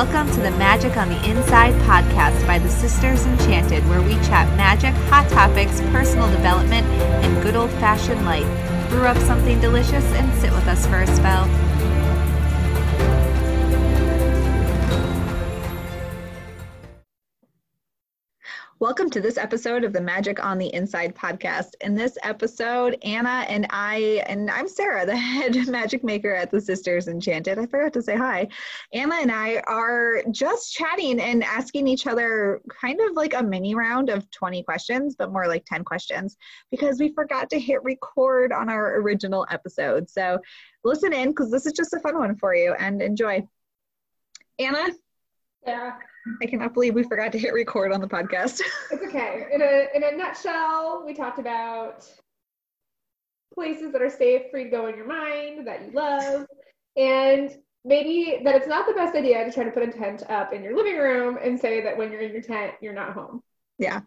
Welcome 0.00 0.34
to 0.34 0.40
the 0.40 0.50
Magic 0.52 0.96
on 0.96 1.10
the 1.10 1.28
Inside 1.28 1.74
podcast 1.82 2.46
by 2.46 2.58
the 2.58 2.70
Sisters 2.70 3.26
Enchanted, 3.26 3.86
where 3.86 4.00
we 4.00 4.14
chat 4.24 4.48
magic, 4.56 4.94
hot 5.10 5.28
topics, 5.28 5.82
personal 5.92 6.30
development, 6.30 6.86
and 6.86 7.42
good 7.42 7.54
old 7.54 7.70
fashioned 7.72 8.24
life. 8.24 8.48
Brew 8.88 9.04
up 9.04 9.18
something 9.18 9.60
delicious 9.60 10.04
and 10.14 10.40
sit 10.40 10.52
with 10.52 10.66
us 10.68 10.86
for 10.86 11.02
a 11.02 11.06
spell. 11.06 11.44
Welcome 18.90 19.10
to 19.10 19.20
this 19.20 19.38
episode 19.38 19.84
of 19.84 19.92
the 19.92 20.00
Magic 20.00 20.44
on 20.44 20.58
the 20.58 20.74
Inside 20.74 21.14
podcast. 21.14 21.76
In 21.80 21.94
this 21.94 22.18
episode, 22.24 22.98
Anna 23.04 23.46
and 23.48 23.68
I, 23.70 24.20
and 24.26 24.50
I'm 24.50 24.66
Sarah, 24.66 25.06
the 25.06 25.16
head 25.16 25.54
magic 25.68 26.02
maker 26.02 26.34
at 26.34 26.50
the 26.50 26.60
Sisters 26.60 27.06
Enchanted. 27.06 27.56
I 27.56 27.66
forgot 27.66 27.92
to 27.92 28.02
say 28.02 28.16
hi. 28.16 28.48
Anna 28.92 29.14
and 29.14 29.30
I 29.30 29.62
are 29.68 30.24
just 30.32 30.72
chatting 30.72 31.20
and 31.20 31.44
asking 31.44 31.86
each 31.86 32.08
other 32.08 32.60
kind 32.68 33.00
of 33.00 33.14
like 33.14 33.32
a 33.34 33.44
mini 33.44 33.76
round 33.76 34.08
of 34.08 34.28
20 34.32 34.64
questions, 34.64 35.14
but 35.16 35.30
more 35.30 35.46
like 35.46 35.64
10 35.66 35.84
questions 35.84 36.36
because 36.72 36.98
we 36.98 37.14
forgot 37.14 37.48
to 37.50 37.60
hit 37.60 37.84
record 37.84 38.52
on 38.52 38.68
our 38.68 38.96
original 38.96 39.46
episode. 39.50 40.10
So 40.10 40.40
listen 40.82 41.12
in 41.12 41.28
because 41.28 41.52
this 41.52 41.64
is 41.64 41.74
just 41.74 41.94
a 41.94 42.00
fun 42.00 42.18
one 42.18 42.34
for 42.34 42.56
you 42.56 42.74
and 42.76 43.00
enjoy. 43.00 43.46
Anna? 44.58 44.88
Yeah. 45.64 45.92
I 46.42 46.46
cannot 46.46 46.74
believe 46.74 46.94
we 46.94 47.02
forgot 47.02 47.32
to 47.32 47.38
hit 47.38 47.52
record 47.52 47.92
on 47.92 48.00
the 48.00 48.08
podcast. 48.08 48.60
It's 48.90 49.02
okay. 49.04 49.46
In 49.52 49.62
a 49.62 49.86
in 49.94 50.02
a 50.02 50.16
nutshell, 50.16 51.02
we 51.06 51.14
talked 51.14 51.38
about 51.38 52.06
places 53.54 53.92
that 53.92 54.02
are 54.02 54.10
safe 54.10 54.50
for 54.50 54.58
you 54.58 54.64
to 54.64 54.70
go 54.70 54.86
in 54.86 54.96
your 54.96 55.06
mind 55.06 55.66
that 55.66 55.86
you 55.86 55.92
love, 55.92 56.46
and 56.96 57.56
maybe 57.84 58.40
that 58.44 58.54
it's 58.54 58.66
not 58.66 58.86
the 58.86 58.92
best 58.92 59.14
idea 59.14 59.44
to 59.44 59.52
try 59.52 59.64
to 59.64 59.70
put 59.70 59.82
a 59.82 59.92
tent 59.92 60.28
up 60.28 60.52
in 60.52 60.62
your 60.62 60.76
living 60.76 60.96
room 60.96 61.38
and 61.42 61.58
say 61.58 61.80
that 61.82 61.96
when 61.96 62.12
you're 62.12 62.20
in 62.20 62.32
your 62.32 62.42
tent, 62.42 62.74
you're 62.80 62.92
not 62.92 63.12
home. 63.12 63.42
Yeah. 63.78 64.00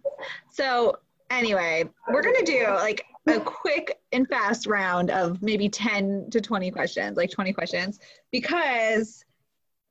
So 0.51 0.97
anyway, 1.29 1.85
we're 2.11 2.21
gonna 2.21 2.45
do 2.45 2.67
like 2.75 3.05
a 3.27 3.39
quick 3.39 3.99
and 4.11 4.27
fast 4.27 4.67
round 4.67 5.09
of 5.09 5.41
maybe 5.41 5.69
10 5.69 6.29
to 6.31 6.41
20 6.41 6.71
questions, 6.71 7.17
like 7.17 7.31
20 7.31 7.53
questions, 7.53 7.99
because 8.31 9.23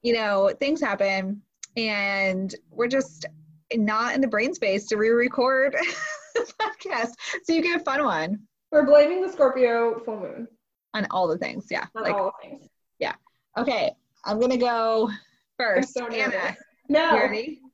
you 0.02 0.12
know, 0.12 0.52
things 0.58 0.80
happen 0.80 1.42
and 1.76 2.54
we're 2.70 2.88
just 2.88 3.26
not 3.74 4.14
in 4.14 4.20
the 4.20 4.28
brain 4.28 4.54
space 4.54 4.86
to 4.88 4.96
re-record 4.96 5.76
the 6.34 6.52
podcast. 6.60 7.12
So 7.44 7.52
you 7.52 7.62
get 7.62 7.80
a 7.80 7.84
fun 7.84 8.04
one. 8.04 8.40
We're 8.70 8.86
blaming 8.86 9.22
the 9.22 9.32
Scorpio 9.32 10.00
full 10.04 10.20
moon 10.20 10.48
on 10.94 11.06
all 11.10 11.28
the 11.28 11.38
things. 11.38 11.66
Yeah. 11.70 11.86
On 11.94 12.02
like, 12.02 12.14
all 12.14 12.32
the 12.42 12.48
things. 12.48 12.68
Yeah. 12.98 13.14
Okay. 13.56 13.92
I'm 14.24 14.40
gonna 14.40 14.56
go 14.56 15.10
first. 15.58 15.94
So 15.94 16.06
Anna. 16.06 16.56
No. 16.88 17.30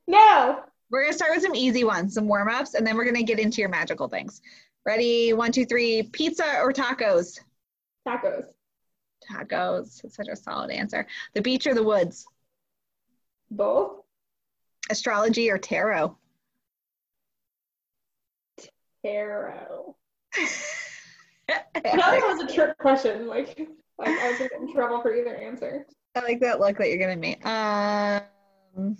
No. 0.07 0.63
We're 0.91 1.03
gonna 1.03 1.13
start 1.13 1.31
with 1.31 1.43
some 1.43 1.55
easy 1.55 1.83
ones, 1.83 2.15
some 2.15 2.27
warm-ups, 2.27 2.73
and 2.73 2.85
then 2.85 2.97
we're 2.97 3.05
gonna 3.05 3.23
get 3.23 3.39
into 3.39 3.61
your 3.61 3.69
magical 3.69 4.07
things. 4.07 4.41
Ready? 4.85 5.33
One, 5.33 5.51
two, 5.51 5.65
three. 5.65 6.03
Pizza 6.03 6.59
or 6.61 6.73
tacos? 6.73 7.39
Tacos. 8.07 8.45
Tacos. 9.29 10.01
That's 10.01 10.15
such 10.15 10.27
a 10.31 10.35
solid 10.35 10.71
answer. 10.71 11.05
The 11.33 11.41
beach 11.41 11.67
or 11.67 11.73
the 11.73 11.83
woods? 11.83 12.25
Both. 13.51 14.01
Astrology 14.89 15.49
or 15.49 15.57
tarot? 15.57 16.15
Tarot. 19.03 19.95
I 20.35 20.41
thought 21.73 22.11
that 22.11 22.35
was 22.37 22.51
a 22.51 22.53
trick 22.53 22.77
question. 22.77 23.27
Like, 23.27 23.57
like 23.97 24.19
I 24.19 24.31
was 24.31 24.41
in 24.41 24.73
trouble 24.73 25.01
for 25.01 25.15
either 25.15 25.35
answer. 25.35 25.85
I 26.15 26.21
like 26.21 26.39
that 26.41 26.59
look 26.59 26.77
that 26.77 26.89
you're 26.89 26.97
giving 26.97 27.19
me. 27.19 27.35
Um, 27.43 28.97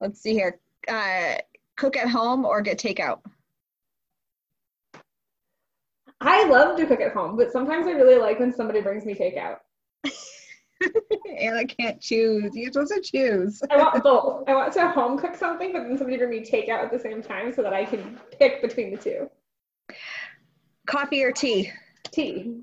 let's 0.00 0.20
see 0.20 0.32
here. 0.32 0.60
Uh, 0.88 1.36
cook 1.76 1.96
at 1.96 2.08
home 2.08 2.44
or 2.44 2.60
get 2.60 2.78
takeout? 2.78 3.20
I 6.20 6.44
love 6.46 6.76
to 6.76 6.86
cook 6.86 7.00
at 7.00 7.12
home, 7.12 7.36
but 7.36 7.50
sometimes 7.50 7.86
I 7.86 7.92
really 7.92 8.18
like 8.18 8.38
when 8.38 8.52
somebody 8.52 8.80
brings 8.82 9.06
me 9.06 9.14
takeout. 9.14 9.56
Anna 11.38 11.66
can't 11.66 12.00
choose. 12.00 12.54
You're 12.54 12.72
supposed 12.72 12.92
to 12.94 13.00
choose. 13.00 13.62
I 13.70 13.76
want 13.76 14.02
both. 14.02 14.48
I 14.48 14.54
want 14.54 14.72
to 14.74 14.88
home 14.88 15.18
cook 15.18 15.36
something, 15.36 15.72
but 15.72 15.82
then 15.82 15.98
somebody 15.98 16.16
bring 16.16 16.30
me 16.30 16.40
takeout 16.40 16.84
at 16.84 16.90
the 16.90 16.98
same 16.98 17.22
time 17.22 17.52
so 17.52 17.62
that 17.62 17.72
I 17.72 17.84
can 17.84 18.18
pick 18.38 18.62
between 18.62 18.90
the 18.90 18.96
two. 18.96 19.30
Coffee 20.86 21.22
or 21.22 21.32
tea? 21.32 21.70
Tea. 22.10 22.54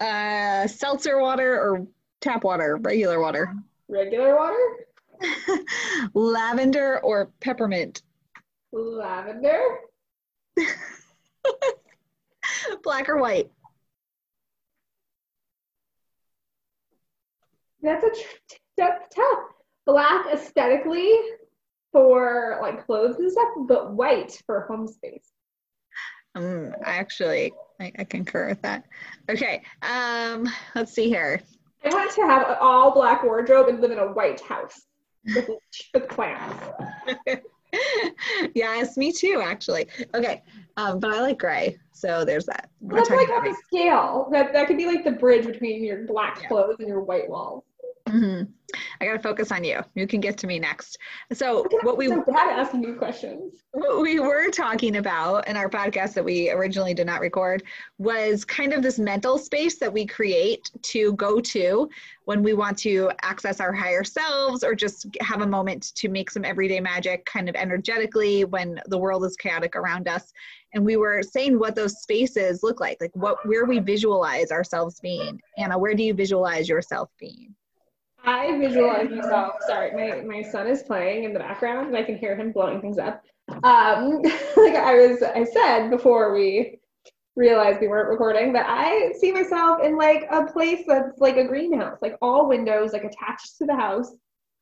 Uh, 0.00 0.66
seltzer 0.66 1.20
water 1.20 1.60
or 1.60 1.86
tap 2.20 2.44
water? 2.44 2.76
Regular 2.76 3.20
water? 3.20 3.54
Regular 3.88 4.36
water. 4.36 4.86
Lavender 6.14 7.00
or 7.00 7.30
peppermint? 7.40 8.02
Lavender. 8.72 9.78
Black 12.82 13.08
or 13.08 13.18
white? 13.18 13.50
That's 17.84 18.02
a 18.02 18.10
tr- 18.10 18.56
that's 18.78 19.14
tough. 19.14 19.38
Black 19.86 20.26
aesthetically 20.32 21.12
for 21.92 22.58
like 22.62 22.86
clothes 22.86 23.16
and 23.16 23.30
stuff, 23.30 23.48
but 23.68 23.92
white 23.92 24.40
for 24.46 24.62
home 24.62 24.88
space. 24.88 25.30
Um, 26.34 26.74
I 26.84 26.96
actually 26.96 27.52
I, 27.80 27.92
I 27.98 28.04
concur 28.04 28.48
with 28.48 28.62
that. 28.62 28.84
Okay, 29.30 29.62
um, 29.82 30.48
let's 30.74 30.92
see 30.92 31.08
here. 31.08 31.40
I 31.84 31.90
want 31.90 32.10
to 32.12 32.22
have 32.22 32.48
an 32.48 32.56
all 32.60 32.92
black 32.92 33.22
wardrobe 33.22 33.68
and 33.68 33.80
live 33.80 33.90
in 33.90 33.98
a 33.98 34.12
white 34.12 34.40
house 34.40 34.80
with, 35.34 35.50
with 35.94 36.08
plants. 36.08 36.64
yes, 38.54 38.96
me 38.96 39.12
too, 39.12 39.42
actually. 39.44 39.88
Okay, 40.14 40.42
um, 40.78 40.98
but 40.98 41.12
I 41.12 41.20
like 41.20 41.38
gray, 41.38 41.78
so 41.92 42.24
there's 42.24 42.46
that. 42.46 42.70
That's 42.80 43.10
like 43.10 43.28
on 43.28 43.46
a 43.46 43.54
scale. 43.66 44.28
That 44.32 44.54
that 44.54 44.66
could 44.66 44.78
be 44.78 44.86
like 44.86 45.04
the 45.04 45.12
bridge 45.12 45.46
between 45.46 45.84
your 45.84 46.06
black 46.06 46.40
yeah. 46.40 46.48
clothes 46.48 46.76
and 46.78 46.88
your 46.88 47.02
white 47.02 47.28
walls. 47.28 47.64
Mm-hmm. 48.08 48.50
I 49.00 49.06
got 49.06 49.14
to 49.14 49.18
focus 49.18 49.50
on 49.50 49.64
you. 49.64 49.80
You 49.94 50.06
can 50.06 50.20
get 50.20 50.36
to 50.38 50.46
me 50.46 50.58
next. 50.58 50.98
So 51.32 51.66
what 51.82 51.96
we 51.96 52.08
so 52.08 52.22
bad 52.26 52.58
asking 52.58 52.82
you 52.82 52.96
questions. 52.96 53.62
What 53.72 54.02
we 54.02 54.20
were 54.20 54.50
talking 54.50 54.96
about 54.96 55.48
in 55.48 55.56
our 55.56 55.70
podcast 55.70 56.12
that 56.14 56.24
we 56.24 56.50
originally 56.50 56.92
did 56.92 57.06
not 57.06 57.20
record 57.20 57.62
was 57.96 58.44
kind 58.44 58.74
of 58.74 58.82
this 58.82 58.98
mental 58.98 59.38
space 59.38 59.78
that 59.78 59.92
we 59.92 60.04
create 60.04 60.70
to 60.82 61.14
go 61.14 61.40
to 61.40 61.88
when 62.26 62.42
we 62.42 62.52
want 62.52 62.76
to 62.78 63.10
access 63.22 63.58
our 63.58 63.72
higher 63.72 64.04
selves 64.04 64.62
or 64.64 64.74
just 64.74 65.06
have 65.20 65.40
a 65.40 65.46
moment 65.46 65.94
to 65.94 66.08
make 66.10 66.30
some 66.30 66.44
everyday 66.44 66.80
magic 66.80 67.24
kind 67.24 67.48
of 67.48 67.54
energetically 67.54 68.44
when 68.44 68.80
the 68.86 68.98
world 68.98 69.24
is 69.24 69.36
chaotic 69.36 69.76
around 69.76 70.08
us. 70.08 70.30
And 70.74 70.84
we 70.84 70.96
were 70.96 71.22
saying 71.22 71.58
what 71.58 71.74
those 71.74 72.02
spaces 72.02 72.62
look 72.62 72.80
like, 72.80 72.98
like 73.00 73.14
what 73.14 73.46
where 73.46 73.64
we 73.64 73.78
visualize 73.78 74.50
ourselves 74.50 75.00
being. 75.00 75.40
Anna, 75.56 75.78
where 75.78 75.94
do 75.94 76.02
you 76.02 76.12
visualize 76.12 76.68
yourself 76.68 77.08
being? 77.18 77.54
I 78.24 78.58
visualize 78.58 79.10
myself. 79.10 79.54
Sorry, 79.66 79.92
my, 79.92 80.22
my 80.22 80.42
son 80.42 80.66
is 80.66 80.82
playing 80.82 81.24
in 81.24 81.32
the 81.32 81.38
background 81.38 81.88
and 81.88 81.96
I 81.96 82.02
can 82.02 82.16
hear 82.16 82.36
him 82.36 82.52
blowing 82.52 82.80
things 82.80 82.98
up. 82.98 83.22
Um, 83.48 84.22
like 84.56 84.74
I 84.74 84.94
was, 84.94 85.22
I 85.22 85.44
said 85.44 85.90
before 85.90 86.32
we 86.32 86.78
realized 87.36 87.80
we 87.80 87.88
weren't 87.88 88.08
recording 88.08 88.52
but 88.52 88.64
I 88.64 89.12
see 89.18 89.32
myself 89.32 89.82
in 89.82 89.96
like 89.96 90.24
a 90.30 90.46
place 90.46 90.84
that's 90.86 91.18
like 91.18 91.36
a 91.36 91.46
greenhouse, 91.46 91.98
like 92.00 92.16
all 92.22 92.48
windows, 92.48 92.92
like 92.92 93.04
attached 93.04 93.58
to 93.58 93.66
the 93.66 93.74
house 93.74 94.12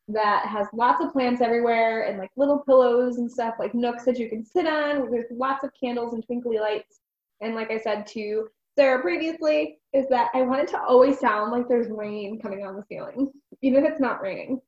that 0.09 0.45
has 0.47 0.67
lots 0.73 1.03
of 1.03 1.13
plants 1.13 1.41
everywhere 1.41 2.03
and 2.03 2.17
like 2.17 2.31
little 2.35 2.59
pillows 2.59 3.17
and 3.17 3.31
stuff, 3.31 3.55
like 3.59 3.73
nooks 3.73 4.03
that 4.05 4.19
you 4.19 4.27
can 4.27 4.43
sit 4.43 4.67
on. 4.67 5.09
There's 5.09 5.31
lots 5.31 5.63
of 5.63 5.71
candles 5.79 6.13
and 6.13 6.25
twinkly 6.25 6.59
lights. 6.59 6.99
And 7.41 7.55
like 7.55 7.71
I 7.71 7.79
said 7.79 8.05
to 8.07 8.47
Sarah 8.75 9.01
previously, 9.01 9.79
is 9.93 10.07
that 10.09 10.29
I 10.33 10.41
want 10.41 10.61
it 10.61 10.67
to 10.69 10.81
always 10.81 11.19
sound 11.19 11.51
like 11.51 11.67
there's 11.67 11.89
rain 11.89 12.39
coming 12.39 12.65
on 12.65 12.75
the 12.75 12.83
ceiling 12.89 13.31
even 13.63 13.85
if 13.85 13.91
it's 13.93 14.01
not 14.01 14.21
raining. 14.21 14.61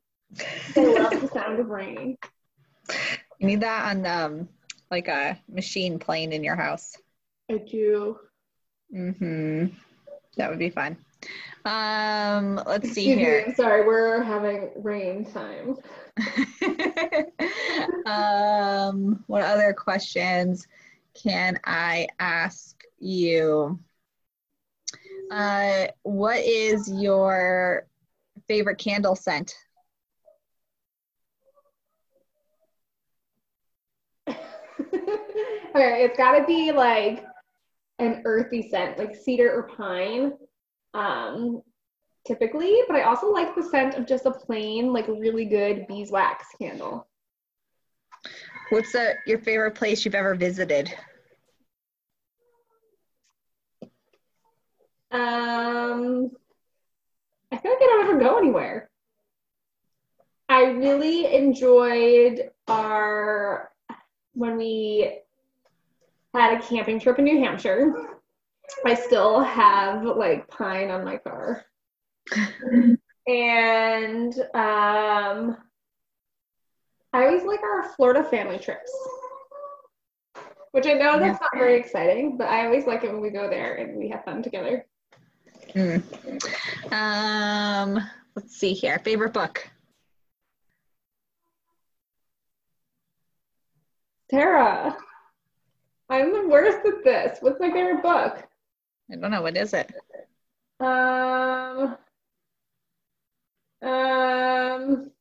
I 0.75 0.83
love 0.83 1.21
the 1.21 1.27
sound 1.27 1.59
of 1.59 1.67
rain. 1.67 2.17
You 3.39 3.47
need 3.47 3.61
that 3.61 3.95
on 3.95 4.05
um, 4.05 4.49
like 4.89 5.07
a 5.07 5.39
machine 5.49 5.99
playing 5.99 6.33
in 6.33 6.43
your 6.43 6.55
house. 6.55 6.95
I 7.51 7.57
do. 7.57 8.17
Mm-hmm. 8.95 9.65
That 10.37 10.49
would 10.49 10.59
be 10.59 10.69
fun. 10.69 10.97
Um, 11.65 12.61
let's 12.65 12.91
see 12.91 13.11
Excuse 13.11 13.19
here. 13.19 13.37
Me, 13.39 13.45
I'm 13.47 13.55
sorry, 13.55 13.85
we're 13.85 14.23
having 14.23 14.71
rain 14.77 15.25
time. 15.25 15.75
um, 18.05 19.23
what 19.27 19.43
other 19.43 19.73
questions 19.73 20.67
can 21.13 21.59
I 21.65 22.07
ask 22.19 22.81
you? 22.99 23.79
Uh, 25.31 25.87
what 26.03 26.39
is 26.39 26.89
your 26.91 27.87
favorite 28.47 28.77
candle 28.77 29.15
scent? 29.15 29.53
okay, 34.27 36.03
it's 36.03 36.17
got 36.17 36.37
to 36.37 36.45
be 36.45 36.71
like 36.71 37.25
an 37.99 38.21
earthy 38.25 38.69
scent, 38.69 38.97
like 38.97 39.15
cedar 39.15 39.51
or 39.51 39.63
pine. 39.63 40.33
Um, 40.93 41.61
typically, 42.25 42.81
but 42.87 42.95
I 42.95 43.03
also 43.03 43.31
like 43.31 43.55
the 43.55 43.63
scent 43.63 43.95
of 43.95 44.05
just 44.05 44.25
a 44.25 44.31
plain, 44.31 44.93
like 44.93 45.07
really 45.07 45.45
good 45.45 45.87
beeswax 45.87 46.45
candle. 46.59 47.07
What's 48.69 48.91
the, 48.93 49.15
your 49.27 49.39
favorite 49.39 49.75
place 49.75 50.05
you've 50.05 50.15
ever 50.15 50.35
visited? 50.35 50.93
Um, 55.15 56.29
I 57.51 57.57
feel 57.57 57.71
like 57.71 57.81
I 57.81 57.85
don't 57.85 58.09
ever 58.09 58.19
go 58.19 58.37
anywhere. 58.37 58.89
I 60.49 60.63
really 60.63 61.33
enjoyed 61.33 62.51
our 62.67 63.71
when 64.33 64.57
we 64.57 65.19
had 66.33 66.59
a 66.59 66.61
camping 66.61 66.99
trip 66.99 67.17
in 67.17 67.25
New 67.25 67.39
Hampshire. 67.39 67.93
I 68.85 68.93
still 68.95 69.41
have 69.41 70.03
like 70.03 70.47
pine 70.49 70.91
on 70.91 71.05
my 71.05 71.17
car. 71.17 71.65
and 73.27 74.33
um 74.53 75.57
I 77.13 77.25
always 77.25 77.43
like 77.43 77.63
our 77.63 77.83
Florida 77.95 78.23
family 78.23 78.59
trips. 78.59 78.91
Which 80.71 80.87
I 80.87 80.93
know 80.93 81.17
that's 81.17 81.39
not 81.39 81.51
very 81.53 81.79
exciting, 81.79 82.35
but 82.37 82.49
I 82.49 82.65
always 82.65 82.85
like 82.85 83.05
it 83.05 83.11
when 83.11 83.21
we 83.21 83.29
go 83.29 83.49
there 83.49 83.75
and 83.75 83.97
we 83.97 84.09
have 84.09 84.25
fun 84.25 84.43
together. 84.43 84.85
Mm. 85.75 86.01
Um, 86.93 88.09
let's 88.35 88.55
see 88.55 88.73
here. 88.73 88.97
Favorite 88.99 89.33
book? 89.33 89.67
Sarah, 94.31 94.95
I'm 96.09 96.33
the 96.33 96.47
worst 96.47 96.85
at 96.85 97.03
this. 97.03 97.37
What's 97.41 97.59
my 97.59 97.71
favorite 97.71 98.01
book? 98.01 98.47
I 99.11 99.15
don't 99.17 99.31
know. 99.31 99.41
What 99.41 99.57
is 99.57 99.73
it? 99.73 99.91
Um, 100.79 101.97
um, 103.81 105.11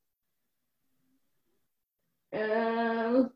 um, 2.32 3.30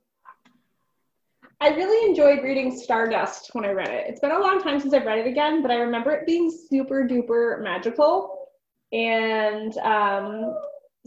I 1.60 1.70
really 1.70 2.08
enjoyed 2.08 2.44
reading 2.44 2.76
Stardust 2.76 3.50
when 3.52 3.64
I 3.64 3.72
read 3.72 3.88
it. 3.88 4.06
It's 4.08 4.20
been 4.20 4.30
a 4.30 4.38
long 4.38 4.62
time 4.62 4.78
since 4.78 4.94
I've 4.94 5.04
read 5.04 5.18
it 5.18 5.26
again, 5.26 5.60
but 5.60 5.72
I 5.72 5.76
remember 5.76 6.12
it 6.12 6.24
being 6.24 6.50
super 6.50 7.06
duper 7.06 7.60
magical. 7.62 8.48
And 8.92 9.76
um, 9.78 10.54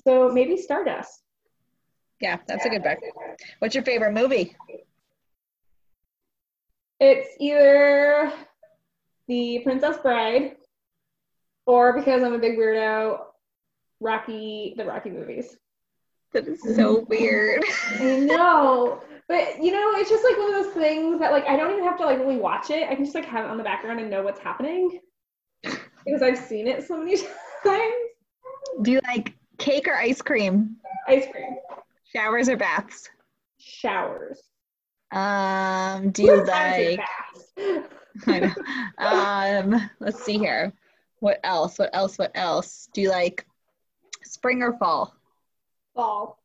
so 0.04 0.30
maybe 0.30 0.58
Stardust. 0.58 1.24
Yeah, 2.20 2.38
that's 2.48 2.66
a 2.66 2.70
good 2.70 2.84
book. 2.84 3.00
What's 3.60 3.74
your 3.74 3.84
favorite 3.84 4.14
movie? 4.14 4.56
It's 7.00 7.30
either 7.40 8.32
The 9.28 9.62
Princess 9.64 9.98
Bride 9.98 10.58
or 11.66 11.94
because 11.94 12.22
I'm 12.24 12.34
a 12.34 12.38
big 12.38 12.58
weirdo, 12.58 13.22
Rocky, 14.02 14.76
the 14.78 14.86
Rocky 14.86 15.10
movies. 15.10 15.58
That 16.34 16.48
is 16.48 16.62
so 16.76 17.06
weird. 17.10 17.64
I 18.00 18.20
know. 18.20 19.02
But 19.32 19.64
you 19.64 19.72
know, 19.72 19.94
it's 19.96 20.10
just 20.10 20.26
like 20.26 20.38
one 20.38 20.54
of 20.54 20.62
those 20.62 20.74
things 20.74 21.18
that 21.22 21.32
like 21.32 21.46
I 21.48 21.56
don't 21.56 21.72
even 21.72 21.86
have 21.86 21.98
to 22.00 22.06
like 22.06 22.20
really 22.20 22.36
watch 22.36 22.70
it. 22.70 22.90
I 22.90 22.96
can 22.96 23.06
just 23.06 23.16
like 23.16 23.24
have 23.24 23.46
it 23.46 23.50
on 23.50 23.56
the 23.56 23.64
background 23.64 24.02
and 24.02 24.10
know 24.10 24.22
what's 24.22 24.42
happening. 24.42 25.00
Because 26.04 26.24
I've 26.24 26.38
seen 26.40 26.68
it 26.68 26.84
so 26.88 26.98
many 26.98 27.16
times. 27.64 27.94
Do 28.82 28.92
you 28.92 29.00
like 29.08 29.36
cake 29.60 29.88
or 29.88 29.94
ice 29.94 30.20
cream? 30.20 30.78
Ice 31.08 31.28
cream. 31.32 31.58
Showers 32.12 32.50
or 32.50 32.58
baths? 32.58 33.08
Showers. 33.60 34.42
Um, 35.12 36.10
do 36.10 36.24
you 36.24 36.38
What 36.38 36.48
time 36.48 36.82
is 36.82 36.98
like? 38.26 38.58
Um, 38.98 39.92
let's 40.00 40.24
see 40.24 40.40
here. 40.40 40.74
What 41.20 41.40
else? 41.44 41.78
What 41.78 41.92
else? 41.94 42.18
What 42.18 42.32
else? 42.34 42.90
Do 42.94 43.02
you 43.02 43.10
like 43.12 43.46
spring 44.24 44.64
or 44.64 44.76
fall? 44.80 45.16
Fall. 45.94 46.40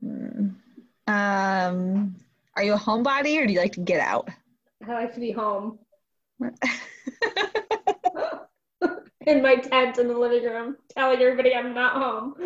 Hmm. 0.00 0.48
Um, 1.08 2.14
are 2.54 2.62
you 2.62 2.74
a 2.74 2.78
homebody 2.78 3.42
or 3.42 3.46
do 3.46 3.52
you 3.54 3.58
like 3.60 3.72
to 3.72 3.80
get 3.80 4.00
out? 4.00 4.28
I 4.86 4.92
like 4.92 5.14
to 5.14 5.20
be 5.20 5.32
home 5.32 5.78
in 9.26 9.42
my 9.42 9.56
tent 9.56 9.98
in 9.98 10.06
the 10.08 10.16
living 10.16 10.44
room, 10.44 10.76
telling 10.90 11.18
everybody 11.20 11.54
I'm 11.54 11.72
not 11.74 11.94
home. 11.94 12.34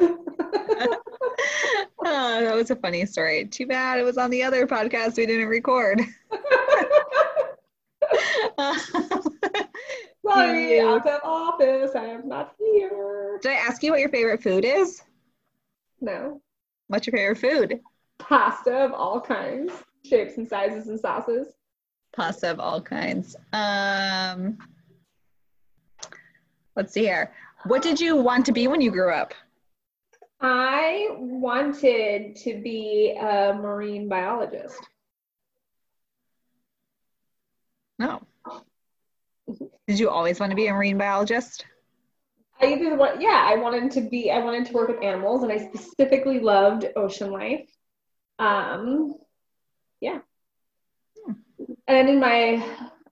oh, 2.05 2.05
that 2.05 2.55
was 2.55 2.71
a 2.71 2.77
funny 2.77 3.05
story. 3.05 3.45
Too 3.47 3.67
bad 3.67 3.99
it 3.99 4.05
was 4.05 4.17
on 4.17 4.31
the 4.31 4.45
other 4.45 4.65
podcast 4.67 5.17
we 5.17 5.27
didn't 5.27 5.49
record. 5.49 6.01
Sorry, 10.25 10.77
You- 10.77 10.87
out 10.89 11.07
of 11.09 11.21
office. 11.25 11.97
I 11.97 12.05
am 12.07 12.29
not 12.29 12.55
here. 12.59 13.39
Did 13.43 13.51
I 13.51 13.55
ask 13.57 13.83
you 13.83 13.91
what 13.91 13.99
your 14.01 14.09
favorite 14.11 14.41
food 14.43 14.65
is? 14.65 15.03
No. 16.01 16.41
What's 16.87 17.07
your 17.09 17.17
favorite 17.17 17.39
food? 17.39 17.81
Pasta 18.29 18.85
of 18.85 18.93
all 18.93 19.21
kinds, 19.21 19.73
shapes 20.05 20.37
and 20.37 20.49
sizes 20.49 20.89
and 20.89 20.99
sauces. 20.99 21.49
Pasta 22.15 22.51
of 22.51 22.61
all 22.61 22.81
kinds. 22.81 23.37
Um, 23.53 24.59
let's 26.77 26.93
see 26.93 27.03
here. 27.03 27.33
What 27.65 27.83
did 27.83 28.01
you 28.01 28.17
want 28.17 28.47
to 28.47 28.53
be 28.53 28.69
when 28.69 28.81
you 28.81 28.91
grew 28.91 29.13
up? 29.13 29.35
I 30.41 31.09
wanted 31.13 32.37
to 32.37 32.61
be 32.61 33.17
a 33.21 33.55
marine 33.55 34.09
biologist. 34.09 34.81
No. 37.99 38.23
Did 39.87 39.99
you 39.99 40.11
always 40.11 40.41
want 40.41 40.51
to 40.51 40.57
be 40.57 40.67
a 40.67 40.73
marine 40.73 40.99
biologist? 40.99 41.65
I 42.61 42.67
either 42.67 42.97
want, 42.97 43.21
yeah, 43.21 43.45
I 43.49 43.57
wanted 43.57 43.91
to 43.93 44.01
be, 44.01 44.31
I 44.31 44.39
wanted 44.39 44.67
to 44.67 44.73
work 44.73 44.89
with 44.89 45.03
animals, 45.03 45.43
and 45.43 45.53
I 45.53 45.59
specifically 45.59 46.41
loved 46.41 46.87
ocean 46.97 47.31
life. 47.31 47.69
Um, 48.43 49.15
yeah. 50.01 50.19
And 51.87 52.09
in 52.09 52.19
my 52.19 52.65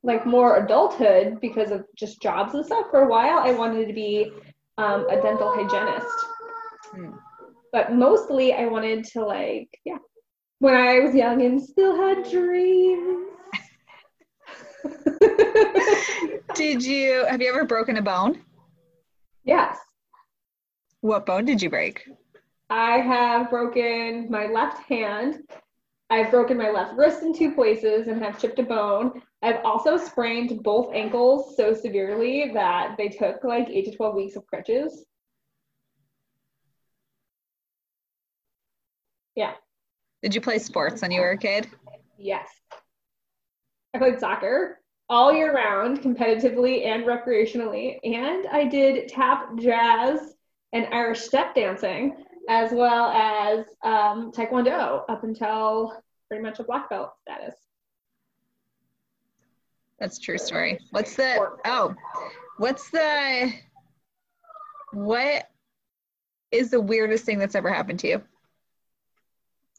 like 0.03 0.27
more 0.27 0.57
adulthood, 0.57 1.41
because 1.41 1.71
of 1.71 1.85
just 1.97 2.21
jobs 2.21 2.55
and 2.55 2.65
stuff, 2.65 2.87
for 2.91 3.03
a 3.03 3.09
while, 3.09 3.39
I 3.39 3.53
wanted 3.53 3.87
to 3.87 3.93
be 3.93 4.33
um, 4.79 5.07
a 5.09 5.21
dental 5.21 5.53
hygienist. 5.55 6.09
Hmm. 6.93 7.11
But 7.73 7.93
mostly, 7.93 8.53
I 8.55 8.67
wanted 8.67 9.05
to 9.13 9.25
like, 9.25 9.69
yeah, 9.85 9.99
when 10.59 10.75
I 10.75 10.99
was 10.99 11.15
young 11.15 11.43
and 11.43 11.63
still 11.63 11.97
had 11.97 12.29
dreams. 12.29 13.29
Did 16.55 16.83
you 16.83 17.25
have 17.29 17.41
you 17.41 17.49
ever 17.51 17.65
broken 17.65 17.99
a 17.99 18.03
bone? 18.03 18.43
yes. 19.45 19.79
What 21.03 21.25
bone 21.25 21.45
did 21.45 21.63
you 21.63 21.71
break? 21.71 22.05
I 22.71 22.99
have 22.99 23.51
broken 23.51 24.31
my 24.31 24.47
left 24.47 24.85
hand. 24.89 25.43
I've 26.09 26.31
broken 26.31 26.57
my 26.57 26.71
left 26.71 26.95
wrist 26.97 27.23
in 27.23 27.33
two 27.35 27.55
places 27.55 28.09
and 28.09 28.23
have 28.23 28.41
chipped 28.41 28.59
a 28.59 28.63
bone. 28.63 29.23
I've 29.43 29.65
also 29.65 29.97
sprained 29.97 30.63
both 30.63 30.95
ankles 30.95 31.57
so 31.57 31.75
severely 31.75 32.51
that 32.55 32.97
they 32.97 33.09
took 33.09 33.43
like 33.45 33.69
eight 33.69 33.87
to 33.87 33.97
12 33.97 34.15
weeks 34.15 34.37
of 34.37 34.47
crutches. 34.47 35.05
Yeah, 39.37 39.53
Did 40.23 40.35
you 40.35 40.41
play 40.41 40.59
sports 40.59 41.03
when 41.03 41.11
you 41.13 41.21
were 41.21 41.31
a 41.31 41.39
kid? 41.39 41.69
yes. 42.19 42.49
I 43.95 43.99
played 43.99 44.21
soccer 44.21 44.81
all 45.09 45.33
year 45.33 45.53
round, 45.55 46.01
competitively 46.03 46.85
and 46.87 47.05
recreationally. 47.05 47.99
And 48.05 48.47
I 48.47 48.65
did 48.67 49.09
tap, 49.09 49.57
jazz, 49.59 50.35
and 50.73 50.87
Irish 50.93 51.21
step 51.21 51.55
dancing, 51.55 52.17
as 52.49 52.73
well 52.73 53.11
as 53.11 53.67
um, 53.83 54.33
Taekwondo 54.33 55.05
up 55.09 55.25
until 55.25 56.03
pretty 56.29 56.43
much 56.43 56.59
a 56.59 56.65
black 56.65 56.89
belt 56.91 57.13
status. 57.23 57.55
That's 59.99 60.19
a 60.19 60.21
true 60.21 60.39
story. 60.39 60.79
What's 60.91 61.15
the 61.15 61.51
oh, 61.67 61.95
what's 62.57 62.91
the 62.91 63.53
what 64.93 65.49
is 66.51 66.71
the 66.71 66.81
weirdest 66.81 67.25
thing 67.25 67.39
that's 67.39 67.55
ever 67.55 67.71
happened 67.73 68.01
to 68.01 68.09
you? 68.09 68.23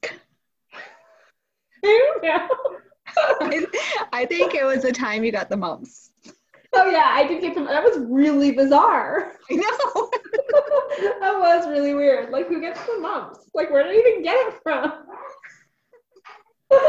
I 1.83 2.11
don't 2.21 2.23
know. 2.23 2.47
I, 3.17 3.65
I 4.13 4.25
think 4.25 4.53
it 4.53 4.63
was 4.63 4.83
the 4.83 4.91
time 4.91 5.23
you 5.23 5.31
got 5.31 5.49
the 5.49 5.57
mumps. 5.57 6.10
Oh 6.73 6.89
yeah, 6.89 7.11
I 7.13 7.27
did 7.27 7.41
get 7.41 7.53
some. 7.53 7.65
That 7.65 7.83
was 7.83 7.97
really 7.99 8.51
bizarre. 8.51 9.33
I 9.49 9.55
know. 9.55 10.09
that 11.19 11.39
was 11.39 11.67
really 11.67 11.93
weird. 11.93 12.31
Like, 12.31 12.47
who 12.47 12.61
gets 12.61 12.83
the 12.85 12.97
mumps? 12.99 13.49
Like, 13.53 13.71
where 13.71 13.83
did 13.83 13.93
I 13.93 13.99
even 13.99 14.23
get 14.23 14.35
it 14.47 14.53
from? 14.63 14.91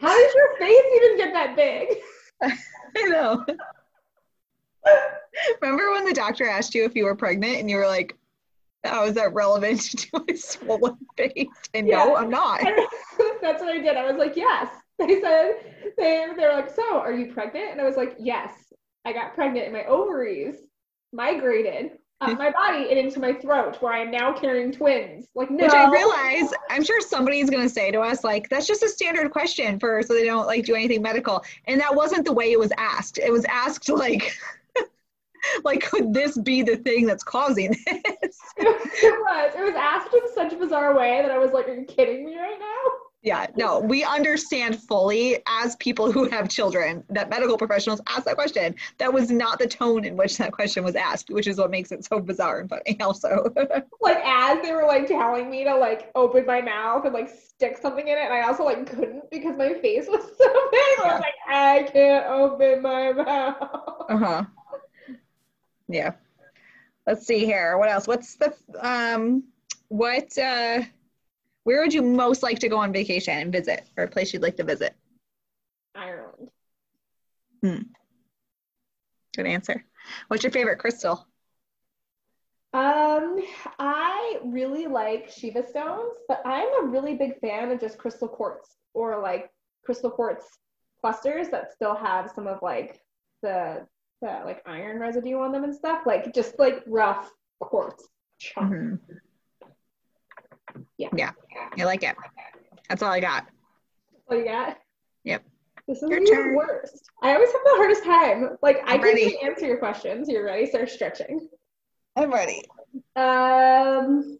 How 0.00 0.16
did 0.16 0.34
your 0.34 0.56
face 0.58 0.84
even 0.96 1.16
get 1.16 1.32
that 1.32 1.56
big? 1.56 1.88
I 2.96 3.02
know. 3.08 3.44
Remember 5.60 5.90
when 5.92 6.04
the 6.04 6.12
doctor 6.12 6.48
asked 6.48 6.74
you 6.74 6.84
if 6.84 6.94
you 6.94 7.04
were 7.04 7.16
pregnant 7.16 7.56
and 7.56 7.68
you 7.70 7.76
were 7.76 7.86
like, 7.86 8.16
how 8.84 9.04
is 9.04 9.14
that 9.14 9.34
relevant 9.34 9.80
to 9.80 10.24
my 10.28 10.34
swollen 10.34 10.96
face? 11.16 11.48
And 11.74 11.88
no, 11.88 12.16
I'm 12.16 12.30
not. 12.30 12.60
That's 13.42 13.62
what 13.62 13.74
I 13.74 13.80
did. 13.80 13.96
I 13.96 14.04
was 14.10 14.16
like, 14.16 14.36
yes. 14.36 14.68
They 15.06 15.20
said 15.20 15.52
they 15.98 16.26
they 16.36 16.46
were 16.46 16.54
like, 16.54 16.74
so 16.74 16.98
are 16.98 17.12
you 17.12 17.32
pregnant? 17.32 17.72
And 17.72 17.80
I 17.80 17.84
was 17.84 17.96
like, 17.96 18.16
yes. 18.18 18.52
I 19.04 19.12
got 19.12 19.34
pregnant 19.34 19.66
and 19.66 19.72
my 19.74 19.84
ovaries. 19.84 20.56
migrated 21.12 21.92
up 22.20 22.38
my 22.38 22.50
body 22.50 22.88
and 22.88 22.98
into 22.98 23.20
my 23.20 23.34
throat, 23.34 23.76
where 23.80 23.92
I 23.92 23.98
am 23.98 24.10
now 24.10 24.32
carrying 24.32 24.72
twins. 24.72 25.28
Like 25.34 25.50
no. 25.50 25.64
Which 25.64 25.74
I 25.74 25.90
realize, 25.90 26.52
I'm 26.70 26.82
sure 26.82 27.00
somebody's 27.00 27.50
going 27.50 27.62
to 27.62 27.68
say 27.68 27.90
to 27.90 28.00
us, 28.00 28.24
like, 28.24 28.48
that's 28.48 28.66
just 28.66 28.82
a 28.82 28.88
standard 28.88 29.30
question 29.30 29.78
for 29.78 30.02
so 30.02 30.14
they 30.14 30.24
don't 30.24 30.46
like 30.46 30.64
do 30.64 30.74
anything 30.74 31.02
medical. 31.02 31.44
And 31.66 31.80
that 31.80 31.94
wasn't 31.94 32.24
the 32.24 32.32
way 32.32 32.52
it 32.52 32.58
was 32.58 32.72
asked. 32.78 33.18
It 33.18 33.30
was 33.30 33.44
asked 33.44 33.88
like, 33.88 34.34
like, 35.64 35.82
could 35.82 36.14
this 36.14 36.38
be 36.38 36.62
the 36.62 36.76
thing 36.76 37.06
that's 37.06 37.24
causing 37.24 37.70
this? 37.70 38.40
it 38.56 39.20
was. 39.20 39.54
It 39.54 39.62
was 39.62 39.74
asked 39.76 40.14
in 40.14 40.32
such 40.34 40.52
a 40.52 40.56
bizarre 40.56 40.96
way 40.96 41.20
that 41.22 41.30
I 41.30 41.38
was 41.38 41.52
like, 41.52 41.68
are 41.68 41.74
you 41.74 41.84
kidding 41.84 42.24
me 42.24 42.38
right 42.38 42.58
now? 42.58 42.92
Yeah, 43.26 43.48
no, 43.56 43.80
we 43.80 44.04
understand 44.04 44.80
fully 44.80 45.42
as 45.48 45.74
people 45.76 46.12
who 46.12 46.28
have 46.28 46.48
children 46.48 47.02
that 47.10 47.28
medical 47.28 47.58
professionals 47.58 48.00
ask 48.06 48.22
that 48.24 48.36
question. 48.36 48.76
That 48.98 49.12
was 49.12 49.32
not 49.32 49.58
the 49.58 49.66
tone 49.66 50.04
in 50.04 50.16
which 50.16 50.38
that 50.38 50.52
question 50.52 50.84
was 50.84 50.94
asked, 50.94 51.28
which 51.30 51.48
is 51.48 51.58
what 51.58 51.72
makes 51.72 51.90
it 51.90 52.04
so 52.04 52.20
bizarre 52.20 52.60
and 52.60 52.70
funny, 52.70 52.96
also. 53.00 53.52
like, 54.00 54.18
as 54.24 54.62
they 54.62 54.70
were 54.70 54.86
like 54.86 55.08
telling 55.08 55.50
me 55.50 55.64
to 55.64 55.74
like 55.74 56.12
open 56.14 56.46
my 56.46 56.60
mouth 56.60 57.04
and 57.04 57.12
like 57.12 57.28
stick 57.28 57.78
something 57.78 58.06
in 58.06 58.16
it, 58.16 58.26
and 58.26 58.32
I 58.32 58.42
also 58.42 58.62
like 58.62 58.88
couldn't 58.88 59.28
because 59.28 59.58
my 59.58 59.74
face 59.74 60.06
was 60.06 60.22
so 60.38 60.68
big. 60.70 60.98
I 61.00 61.02
was 61.02 61.20
like, 61.20 61.34
I 61.48 61.90
can't 61.92 62.26
open 62.26 62.80
my 62.80 63.10
mouth. 63.12 64.06
Uh 64.08 64.18
huh. 64.18 64.44
Yeah. 65.88 66.12
Let's 67.08 67.26
see 67.26 67.44
here. 67.44 67.76
What 67.76 67.90
else? 67.90 68.06
What's 68.06 68.36
the 68.36 68.54
um? 68.80 69.42
What 69.88 70.38
uh? 70.38 70.82
Where 71.66 71.80
would 71.80 71.92
you 71.92 72.00
most 72.00 72.44
like 72.44 72.60
to 72.60 72.68
go 72.68 72.78
on 72.78 72.92
vacation 72.92 73.36
and 73.36 73.50
visit, 73.50 73.88
or 73.96 74.04
a 74.04 74.08
place 74.08 74.32
you'd 74.32 74.40
like 74.40 74.56
to 74.58 74.62
visit? 74.62 74.94
Ireland. 75.96 76.48
Hmm. 77.60 77.82
Good 79.34 79.46
answer. 79.46 79.84
What's 80.28 80.44
your 80.44 80.52
favorite 80.52 80.78
crystal? 80.78 81.26
Um, 82.72 83.40
I 83.80 84.38
really 84.44 84.86
like 84.86 85.28
Shiva 85.28 85.66
stones, 85.66 86.12
but 86.28 86.40
I'm 86.44 86.84
a 86.84 86.86
really 86.86 87.16
big 87.16 87.40
fan 87.40 87.72
of 87.72 87.80
just 87.80 87.98
crystal 87.98 88.28
quartz 88.28 88.76
or 88.94 89.20
like 89.20 89.50
crystal 89.84 90.12
quartz 90.12 90.46
clusters 91.00 91.48
that 91.48 91.72
still 91.72 91.96
have 91.96 92.30
some 92.32 92.46
of 92.46 92.60
like 92.62 93.00
the 93.42 93.84
the 94.22 94.40
like 94.44 94.62
iron 94.66 95.00
residue 95.00 95.40
on 95.40 95.50
them 95.50 95.64
and 95.64 95.74
stuff, 95.74 96.06
like 96.06 96.32
just 96.32 96.60
like 96.60 96.84
rough 96.86 97.28
quartz. 97.60 98.06
Mm-hmm. 98.56 98.94
Yeah. 100.98 101.08
Yeah. 101.16 101.32
I 101.78 101.84
like 101.84 102.02
it. 102.02 102.16
That's 102.88 103.02
all 103.02 103.12
I 103.12 103.20
got. 103.20 103.46
all 104.30 104.36
you 104.36 104.44
got? 104.44 104.78
Yep. 105.24 105.44
This 105.88 106.02
is 106.02 106.08
the 106.08 106.54
worst. 106.56 107.10
I 107.22 107.34
always 107.34 107.50
have 107.52 107.60
the 107.64 107.76
hardest 107.76 108.04
time. 108.04 108.56
Like 108.62 108.82
I'm 108.86 109.00
I 109.00 109.12
can 109.12 109.48
answer 109.48 109.66
your 109.66 109.78
questions. 109.78 110.28
You're 110.28 110.44
ready. 110.44 110.66
Start 110.66 110.90
stretching. 110.90 111.48
I'm 112.16 112.32
ready. 112.32 112.62
Um. 113.14 114.38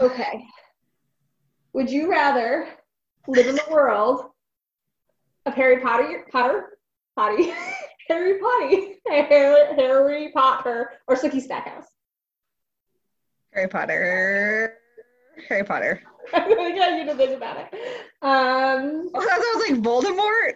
Okay. 0.00 0.44
Would 1.72 1.90
you 1.90 2.10
rather 2.10 2.68
live 3.26 3.46
in 3.46 3.54
the 3.54 3.64
world 3.70 4.26
of 5.46 5.54
Harry 5.54 5.80
Potter, 5.80 6.26
Potter, 6.30 6.78
Potty, 7.16 7.52
Harry 8.08 8.38
Potty, 8.38 8.96
Harry, 9.06 9.76
Harry 9.76 10.32
Potter, 10.34 10.92
or 11.06 11.16
Sookie 11.16 11.40
Stackhouse? 11.40 11.86
Harry 13.52 13.68
Potter. 13.68 14.78
Harry 15.48 15.64
Potter. 15.64 16.02
I 16.34 16.74
got 16.76 16.98
you 16.98 17.06
to 17.06 17.14
think 17.14 17.36
about 17.36 17.56
it. 17.58 17.74
Um, 18.22 19.10
I 19.14 19.20
thought 19.20 19.38
was 19.38 19.70
like 19.70 19.80
Voldemort 19.80 20.54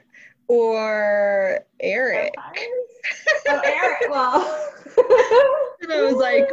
or 0.49 1.61
Eric. 1.81 2.35
oh, 3.49 3.61
Eric. 3.65 4.03
Well, 4.11 4.69
and 5.81 5.93
I 5.93 6.03
was 6.03 6.17
like, 6.17 6.49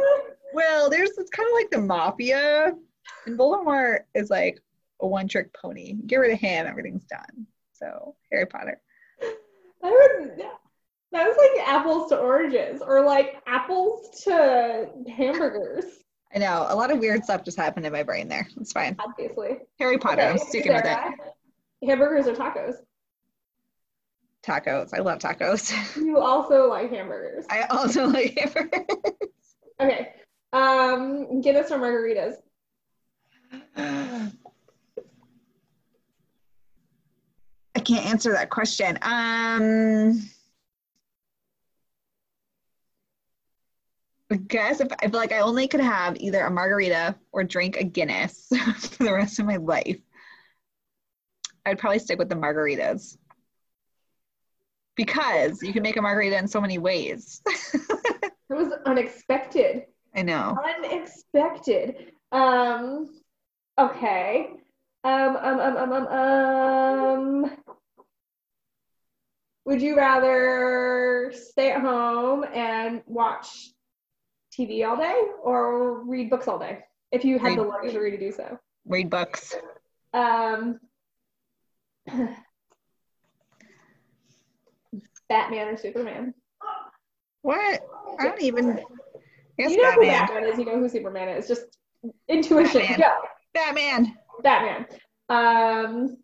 well, 0.54 0.88
there's 0.88 1.10
it's 1.18 1.30
kind 1.30 1.46
of 1.48 1.54
like 1.54 1.70
the 1.70 1.80
mafia, 1.80 2.74
and 3.26 3.38
Voldemort 3.38 4.00
is 4.14 4.30
like 4.30 4.60
a 5.00 5.06
one-trick 5.06 5.52
pony. 5.52 5.94
Get 6.06 6.16
rid 6.16 6.32
of 6.32 6.40
him, 6.40 6.66
everything's 6.66 7.04
done. 7.04 7.46
So 7.72 8.14
Harry 8.32 8.46
Potter. 8.46 8.80
I 9.82 9.90
would. 9.90 10.42
That 11.12 11.26
was 11.26 11.36
like 11.36 11.68
apples 11.68 12.08
to 12.10 12.18
oranges, 12.18 12.80
or 12.82 13.04
like 13.04 13.42
apples 13.46 14.22
to 14.24 14.88
hamburgers. 15.14 15.84
I 16.34 16.38
know 16.38 16.66
a 16.68 16.76
lot 16.76 16.90
of 16.90 16.98
weird 16.98 17.24
stuff 17.24 17.44
just 17.44 17.56
happened 17.56 17.86
in 17.86 17.92
my 17.92 18.02
brain 18.04 18.28
there. 18.28 18.46
It's 18.60 18.72
fine. 18.72 18.96
Obviously. 19.00 19.58
Harry 19.78 19.98
Potter. 19.98 20.22
Okay, 20.22 20.30
I'm 20.30 20.38
sticking 20.38 20.74
with 20.74 20.84
it. 20.84 20.98
Hamburgers 21.86 22.26
or 22.28 22.34
tacos? 22.34 22.74
Tacos. 24.44 24.94
I 24.94 25.00
love 25.00 25.18
tacos. 25.18 25.72
You 25.96 26.18
also 26.18 26.68
like 26.68 26.90
hamburgers. 26.90 27.46
I 27.50 27.62
also 27.62 28.06
like 28.06 28.38
hamburgers. 28.38 28.84
Okay. 29.80 30.12
Um, 30.52 31.40
Guinness 31.40 31.70
or 31.70 31.78
margaritas? 31.78 32.34
I 33.76 34.30
can't 37.80 38.04
answer 38.06 38.32
that 38.32 38.50
question. 38.50 38.98
Um 39.02 40.22
I 44.32 44.36
guess 44.36 44.80
if, 44.80 44.88
if 45.02 45.12
like 45.12 45.32
I 45.32 45.40
only 45.40 45.66
could 45.66 45.80
have 45.80 46.16
either 46.18 46.44
a 46.44 46.50
margarita 46.50 47.16
or 47.32 47.42
drink 47.42 47.76
a 47.76 47.84
Guinness 47.84 48.46
for 48.76 49.04
the 49.04 49.12
rest 49.12 49.40
of 49.40 49.46
my 49.46 49.56
life, 49.56 49.98
I'd 51.66 51.78
probably 51.78 51.98
stick 51.98 52.18
with 52.18 52.28
the 52.28 52.36
margaritas 52.36 53.16
because 54.94 55.62
you 55.62 55.72
can 55.72 55.82
make 55.82 55.96
a 55.96 56.02
margarita 56.02 56.38
in 56.38 56.46
so 56.46 56.60
many 56.60 56.78
ways. 56.78 57.42
it 57.74 58.32
was 58.50 58.72
unexpected. 58.86 59.86
I 60.14 60.22
know. 60.22 60.56
Unexpected. 60.76 62.12
Um. 62.30 63.20
Okay. 63.78 64.50
Um. 65.02 65.36
Um. 65.36 65.60
Um. 65.60 65.76
Um. 65.76 65.92
Um. 65.92 66.06
um 66.06 67.50
would 69.64 69.82
you 69.82 69.96
rather 69.96 71.32
stay 71.32 71.70
at 71.70 71.80
home 71.80 72.44
and 72.52 73.02
watch 73.06 73.70
TV 74.58 74.86
all 74.88 74.96
day 74.96 75.22
or 75.42 76.04
read 76.04 76.30
books 76.30 76.48
all 76.48 76.58
day 76.58 76.80
if 77.12 77.24
you 77.24 77.38
had 77.38 77.48
read, 77.48 77.58
the 77.58 77.62
luxury 77.62 78.10
to 78.12 78.18
do 78.18 78.32
so? 78.32 78.58
Read 78.86 79.10
books. 79.10 79.54
Um, 80.12 80.80
Batman 85.28 85.68
or 85.68 85.76
Superman? 85.76 86.34
What? 87.42 87.80
I 88.18 88.24
don't 88.24 88.42
even. 88.42 88.80
you 89.56 89.76
know 89.76 89.90
Batman. 89.90 89.94
who 89.94 90.06
Batman 90.06 90.44
is. 90.44 90.58
You 90.58 90.64
know 90.64 90.78
who 90.78 90.88
Superman 90.88 91.28
is. 91.28 91.48
Just 91.48 91.66
intuition. 92.28 92.80
Batman. 92.82 93.00
Go. 93.00 93.12
Batman. 93.54 94.16
Batman. 94.42 94.86
Um. 95.28 96.16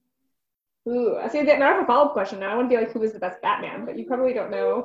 Ooh, 0.89 1.17
I 1.17 1.27
see 1.29 1.43
that 1.43 1.59
now 1.59 1.71
I 1.71 1.73
have 1.75 1.83
a 1.83 1.87
follow 1.87 2.07
up 2.07 2.13
question. 2.13 2.39
Now 2.39 2.53
I 2.53 2.57
want 2.57 2.71
to 2.71 2.77
be 2.77 2.81
like, 2.81 2.93
who 2.93 3.03
is 3.03 3.13
the 3.13 3.19
best 3.19 3.43
Batman? 3.43 3.85
But 3.85 3.99
you 3.99 4.05
probably 4.05 4.33
don't 4.33 4.53
know 4.53 4.85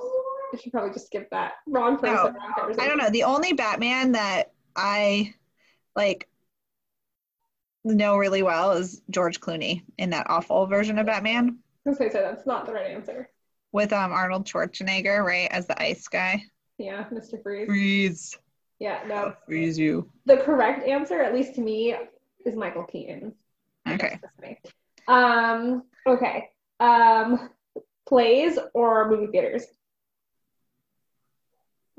I 0.54 0.58
should 0.58 0.72
probably 0.72 0.94
just 0.94 1.08
skip 1.08 1.30
that. 1.32 1.54
Wrong 1.68 1.98
person. 1.98 2.16
No, 2.16 2.24
wrong 2.24 2.80
I 2.80 2.88
don't 2.88 2.98
know. 2.98 3.10
The 3.10 3.24
only 3.24 3.54
Batman 3.54 4.14
that 4.14 4.52
I 4.76 5.34
like 5.96 6.28
know 7.84 8.18
really 8.18 8.44
well 8.44 8.72
is 8.72 9.02
George 9.10 9.40
Clooney 9.40 9.84
in 9.98 10.12
that 10.12 10.30
awful 10.30 10.68
version 10.68 11.00
of 11.00 11.06
Batman. 11.06 11.60
Gonna 11.86 11.98
say 11.98 12.10
that's 12.10 12.46
not 12.46 12.66
the 12.66 12.74
right 12.74 12.92
answer. 12.92 13.30
With 13.72 13.94
um 13.94 14.12
Arnold 14.12 14.46
Schwarzenegger, 14.46 15.24
right, 15.24 15.48
as 15.52 15.68
the 15.68 15.82
ice 15.82 16.08
guy. 16.08 16.44
Yeah, 16.78 17.06
Mr. 17.12 17.42
Freeze. 17.42 17.68
Freeze. 17.68 18.38
Yeah, 18.80 19.02
no. 19.08 19.16
I'll 19.16 19.38
freeze 19.46 19.78
you. 19.78 20.10
The 20.26 20.38
correct 20.38 20.88
answer, 20.88 21.22
at 21.22 21.34
least 21.34 21.56
to 21.56 21.62
me, 21.62 21.96
is 22.46 22.56
Michael 22.56 22.84
Keaton. 22.84 23.34
Okay. 23.88 24.20
Um. 25.08 25.84
Okay. 26.06 26.50
Um. 26.80 27.50
Plays 28.08 28.58
or 28.74 29.10
movie 29.10 29.28
theaters? 29.32 29.66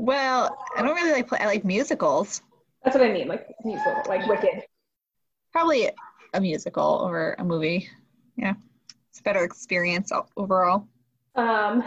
Well, 0.03 0.59
I 0.77 0.83
don't 0.83 0.97
really 0.97 1.13
like 1.13 1.29
play. 1.29 1.39
I 1.39 1.47
like 1.47 1.65
musicals. 1.65 2.43
That's 2.83 2.97
what 2.97 3.07
I 3.07 3.13
mean, 3.13 3.29
like 3.29 3.47
musical, 3.65 4.03
like 4.09 4.27
Wicked. 4.27 4.65
Probably 5.53 5.91
a 6.35 6.41
musical 6.41 7.03
over 7.03 7.37
a 7.39 7.45
movie. 7.45 7.89
Yeah, 8.37 8.55
it's 9.09 9.21
a 9.21 9.23
better 9.23 9.45
experience 9.45 10.11
overall. 10.37 10.89
Um, 11.37 11.85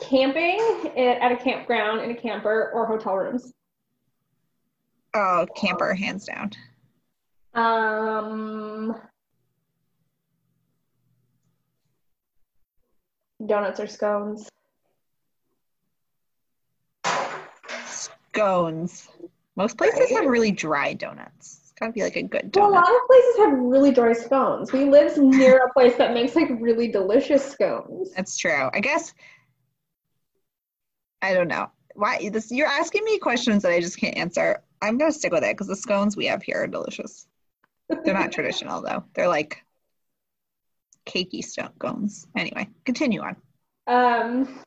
camping 0.00 0.60
at 0.96 1.32
a 1.32 1.36
campground 1.36 2.02
in 2.02 2.12
a 2.12 2.14
camper 2.14 2.70
or 2.72 2.86
hotel 2.86 3.16
rooms. 3.16 3.52
Oh, 5.14 5.48
camper, 5.56 5.92
hands 5.92 6.26
down. 6.26 6.52
Um, 7.52 8.94
donuts 13.44 13.80
or 13.80 13.88
scones. 13.88 14.48
Scones. 18.36 19.08
Most 19.56 19.78
places 19.78 20.00
right. 20.00 20.22
have 20.22 20.26
really 20.26 20.50
dry 20.50 20.92
donuts. 20.92 21.60
It's 21.62 21.72
gotta 21.72 21.92
be 21.92 22.02
like 22.02 22.16
a 22.16 22.22
good 22.22 22.52
donut. 22.52 22.56
Well, 22.56 22.70
a 22.70 22.74
lot 22.74 22.88
of 22.88 23.06
places 23.06 23.36
have 23.38 23.58
really 23.58 23.90
dry 23.90 24.12
scones. 24.12 24.72
We 24.72 24.84
live 24.84 25.16
near 25.16 25.64
a 25.64 25.72
place 25.72 25.96
that 25.96 26.14
makes 26.14 26.36
like 26.36 26.48
really 26.60 26.88
delicious 26.88 27.44
scones. 27.44 28.12
That's 28.14 28.36
true. 28.36 28.70
I 28.72 28.80
guess 28.80 29.14
I 31.22 31.34
don't 31.34 31.48
know. 31.48 31.70
why 31.94 32.28
this 32.30 32.50
you're 32.50 32.68
asking 32.68 33.04
me 33.04 33.18
questions 33.18 33.62
that 33.62 33.72
I 33.72 33.80
just 33.80 33.98
can't 33.98 34.16
answer. 34.16 34.62
I'm 34.82 34.98
gonna 34.98 35.12
stick 35.12 35.32
with 35.32 35.42
it 35.42 35.54
because 35.54 35.66
the 35.66 35.76
scones 35.76 36.16
we 36.16 36.26
have 36.26 36.42
here 36.42 36.62
are 36.62 36.66
delicious. 36.66 37.26
They're 37.88 38.14
not 38.14 38.32
traditional 38.32 38.82
though. 38.82 39.04
They're 39.14 39.28
like 39.28 39.64
cakey 41.06 41.42
scones. 41.42 42.26
Anyway, 42.36 42.68
continue 42.84 43.22
on. 43.22 43.36
Um, 43.86 44.60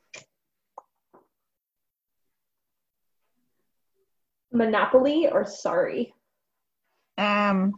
Monopoly 4.51 5.27
or 5.31 5.45
Sorry? 5.45 6.13
Um, 7.17 7.73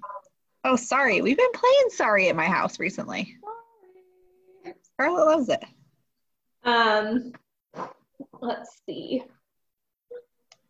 oh, 0.63 0.75
sorry. 0.75 1.21
We've 1.21 1.37
been 1.37 1.51
playing 1.53 1.89
Sorry 1.89 2.29
at 2.29 2.35
my 2.35 2.45
house 2.45 2.79
recently. 2.79 3.37
Scarlett 4.93 5.25
loves 5.25 5.49
it. 5.49 5.63
Um, 6.63 7.31
let's 8.41 8.81
see. 8.85 9.23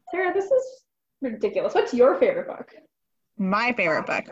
Sarah, 0.10 0.34
this 0.34 0.46
is 0.46 0.84
ridiculous. 1.22 1.74
What's 1.74 1.94
your 1.94 2.16
favorite 2.16 2.48
book? 2.48 2.74
My 3.38 3.74
favorite 3.74 4.06
book. 4.06 4.26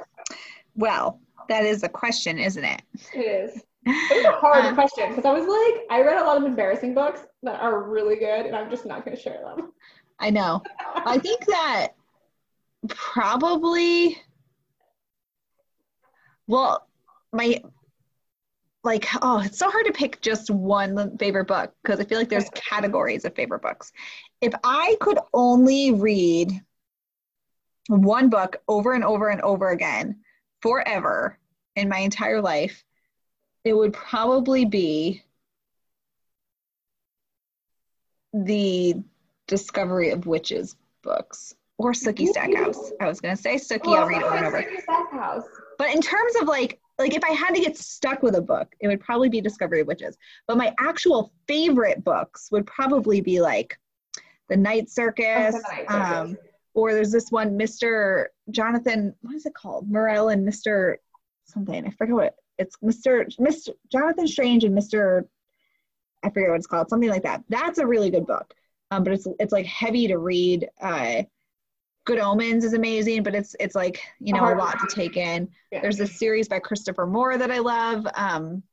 Well, 0.76 1.20
that 1.50 1.66
is 1.66 1.84
a 1.84 1.90
question, 1.90 2.40
isn't 2.40 2.64
it? 2.64 2.82
It 3.14 3.20
is. 3.20 3.62
It 3.86 4.24
was 4.24 4.26
a 4.26 4.32
hard 4.40 4.66
Um, 4.66 4.76
question 4.76 5.08
because 5.10 5.24
I 5.26 5.32
was 5.32 5.48
like, 5.48 5.86
I 5.90 6.02
read 6.06 6.22
a 6.22 6.26
lot 6.26 6.38
of 6.38 6.44
embarrassing 6.44 6.94
books 6.94 7.22
that 7.44 7.60
are 7.62 7.82
really 7.84 8.18
good, 8.18 8.46
and 8.46 8.54
I'm 8.56 8.70
just 8.70 8.86
not 8.86 9.06
going 9.06 9.16
to 9.16 9.24
share 9.24 9.40
them. 9.42 9.72
I 10.20 10.30
know. 10.30 10.62
I 10.96 11.18
think 11.18 11.46
that 11.46 11.90
probably, 12.88 14.18
well, 16.48 16.88
my, 17.32 17.62
like, 18.84 19.08
oh, 19.22 19.40
it's 19.40 19.58
so 19.58 19.70
hard 19.70 19.86
to 19.86 19.94
pick 19.94 20.22
just 20.22 20.50
one 20.50 21.18
favorite 21.18 21.48
book 21.48 21.74
because 21.84 22.00
I 22.00 22.06
feel 22.06 22.18
like 22.18 22.30
there's 22.30 22.50
categories 22.54 23.26
of 23.26 23.36
favorite 23.36 23.62
books. 23.62 23.92
If 24.42 24.54
I 24.64 24.98
could 25.00 25.20
only 25.34 25.92
read 25.92 26.52
one 27.88 28.30
book 28.30 28.62
over 28.68 28.94
and 28.94 29.04
over 29.04 29.30
and 29.30 29.42
over 29.42 29.70
again 29.70 30.20
forever 30.62 31.38
in 31.76 31.90
my 31.90 32.00
entire 32.00 32.42
life, 32.42 32.84
it 33.64 33.74
would 33.74 33.94
probably 33.94 34.66
be 34.66 35.24
the 38.34 38.96
Discovery 39.50 40.12
of 40.12 40.28
Witches 40.28 40.76
books 41.02 41.56
or 41.80 41.92
Sookie 41.92 42.28
Stackhouse. 42.28 42.92
I 43.02 43.08
was 43.08 43.20
gonna 43.20 43.36
say 43.36 43.56
Sookie, 43.56 43.98
I'll 43.98 44.08
read 44.08 44.22
over 44.22 44.36
and 44.36 44.46
over. 44.46 44.64
House. 45.12 45.44
But 45.78 45.94
in 45.94 46.02
terms 46.02 46.36
of 46.40 46.48
like, 46.48 46.80
like 47.00 47.16
if 47.16 47.24
I 47.24 47.32
had 47.32 47.56
to 47.56 47.62
get 47.62 47.78
stuck 47.78 48.22
with 48.22 48.36
a 48.36 48.42
book, 48.42 48.74
it 48.80 48.88
would 48.88 49.02
probably 49.02 49.28
be 49.28 49.42
Discovery 49.42 49.82
of 49.82 49.88
Witches. 49.88 50.18
But 50.48 50.58
my 50.58 50.74
actual 50.80 51.34
favorite 51.48 52.04
books 52.04 52.50
would 52.52 52.68
probably 52.68 53.22
be 53.22 53.42
like 53.42 53.78
The 54.50 54.58
Night 54.58 54.90
Circus, 54.90 55.56
The 55.56 55.62
Night 55.62 55.90
Circus. 55.90 55.96
um, 55.96 56.38
or 56.76 56.94
there's 56.94 57.12
this 57.12 57.32
one, 57.32 57.58
Mr. 57.58 58.26
Jonathan. 58.52 59.16
What 59.22 59.36
is 59.36 59.46
it 59.46 59.56
called? 59.56 59.90
Morel 59.90 60.30
and 60.30 60.48
Mr. 60.48 60.98
Something. 61.46 61.88
I 61.88 61.90
forget 61.90 62.14
what 62.16 62.36
it's. 62.60 62.76
Mr. 62.84 63.26
Mr. 63.38 63.70
Jonathan 63.92 64.28
Strange 64.28 64.64
and 64.64 64.78
Mr. 64.78 65.24
I 66.24 66.30
forget 66.30 66.50
what 66.50 66.58
it's 66.58 66.68
called. 66.68 66.90
Something 66.90 67.10
like 67.10 67.24
that. 67.24 67.44
That's 67.50 67.80
a 67.80 67.88
really 67.88 68.12
good 68.12 68.28
book. 68.28 68.54
Um, 68.92 69.04
but 69.04 69.14
it's 69.14 69.28
it's 69.40 69.52
like 69.54 69.66
heavy 69.66 70.08
to 70.08 70.18
read. 70.18 70.68
Uh, 70.82 71.24
Good 72.06 72.20
Omens 72.20 72.64
is 72.64 72.74
amazing, 72.74 73.24
but 73.24 73.36
it's 73.36 73.56
it's 73.60 73.76
like 73.76 74.02
you 74.20 74.34
know 74.34 74.44
a 74.44 74.56
lot 74.56 74.80
to 74.80 74.88
take 74.96 75.16
in. 75.16 75.50
Yeah. 75.72 75.82
There's 75.82 75.98
this 75.98 76.18
series 76.18 76.48
by 76.48 76.60
Christopher 76.60 77.06
Moore 77.06 77.38
that 77.38 77.52
I 77.52 77.60
love. 77.60 78.08
Um, 78.16 78.64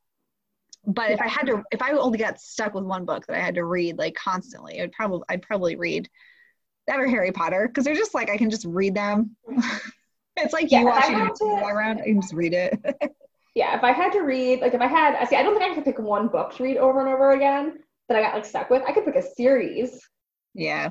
but 0.87 1.11
if 1.11 1.21
I 1.21 1.29
had 1.29 1.47
to, 1.47 1.63
if 1.71 1.83
I 1.83 1.91
only 1.91 2.19
got 2.19 2.41
stuck 2.41 2.73
with 2.73 2.85
one 2.85 3.05
book 3.05 3.27
that 3.27 3.37
I 3.37 3.41
had 3.41 3.57
to 3.57 3.65
read 3.65 3.99
like 3.99 4.15
constantly, 4.15 4.81
I'd 4.81 4.93
probably 4.93 5.23
I'd 5.29 5.43
probably 5.43 5.77
read 5.77 6.09
that 6.87 6.99
or 7.01 7.07
Harry 7.09 7.33
Potter 7.33 7.67
because 7.69 7.85
they're 7.85 7.95
just 7.97 8.15
like 8.15 8.31
I 8.31 8.37
can 8.39 8.49
just 8.49 8.65
read 8.65 8.95
them. 8.95 9.37
it's 10.37 10.55
like 10.55 10.71
Yeah, 10.71 10.81
you 10.81 10.87
watching 10.87 11.35
to- 11.35 11.45
around. 11.67 12.01
I 12.01 12.05
can 12.05 12.21
just 12.23 12.33
read 12.35 12.55
it. 12.55 12.79
Yeah, 13.55 13.75
if 13.75 13.83
I 13.83 13.93
had 13.93 14.13
to 14.13 14.21
read, 14.21 14.61
like 14.61 14.75
if 14.75 14.83
I 14.83 14.87
had, 14.87 15.15
I 15.15 15.25
see, 15.25 15.35
I 15.35 15.43
don't 15.43 15.59
think 15.59 15.65
I 15.73 15.75
could 15.75 15.83
pick 15.87 15.99
one 15.99 16.29
book 16.29 16.55
to 16.57 16.63
read 16.63 16.77
over 16.77 17.01
and 17.01 17.09
over 17.09 17.31
again 17.31 17.79
that 18.09 18.17
I 18.19 18.23
got 18.23 18.35
like 18.35 18.45
stuck 18.45 18.71
with. 18.71 18.83
I 18.87 18.93
could 18.93 19.05
pick 19.05 19.17
a 19.17 19.23
series. 19.23 20.01
yeah, 20.55 20.91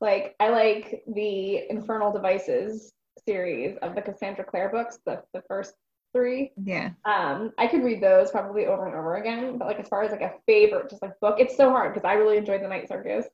Like 0.00 0.34
I 0.40 0.48
like 0.50 1.02
the 1.06 1.68
Infernal 1.70 2.12
Devices 2.12 2.92
series 3.26 3.76
of 3.82 3.94
the 3.94 4.02
Cassandra 4.02 4.44
Clare 4.44 4.68
books, 4.70 4.98
the 5.06 5.22
the 5.32 5.42
first 5.48 5.74
three. 6.12 6.52
yeah. 6.62 6.90
Um, 7.04 7.52
I 7.58 7.66
could 7.66 7.82
read 7.84 8.02
those 8.02 8.30
probably 8.30 8.66
over 8.66 8.86
and 8.86 8.94
over 8.94 9.16
again. 9.16 9.58
But 9.58 9.68
like 9.68 9.80
as 9.80 9.88
far 9.88 10.02
as 10.04 10.10
like 10.12 10.20
a 10.22 10.34
favorite, 10.46 10.90
just 10.90 11.02
like 11.02 11.18
book, 11.20 11.40
it's 11.40 11.56
so 11.56 11.70
hard 11.70 11.92
because 11.94 12.06
I 12.08 12.14
really 12.14 12.36
enjoyed 12.38 12.62
the 12.62 12.68
Night 12.68 12.88
Circus. 12.88 13.26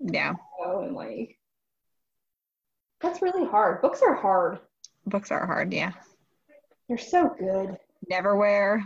Yeah, 0.00 0.34
So 0.62 0.80
and 0.80 0.94
like 0.94 1.38
that's 3.00 3.22
really 3.22 3.46
hard. 3.46 3.80
Books 3.82 4.02
are 4.02 4.14
hard. 4.14 4.58
books 5.06 5.30
are 5.30 5.46
hard. 5.46 5.72
Yeah, 5.72 5.92
They're 6.88 6.98
so 6.98 7.34
good. 7.38 7.78
Neverwhere. 8.10 8.82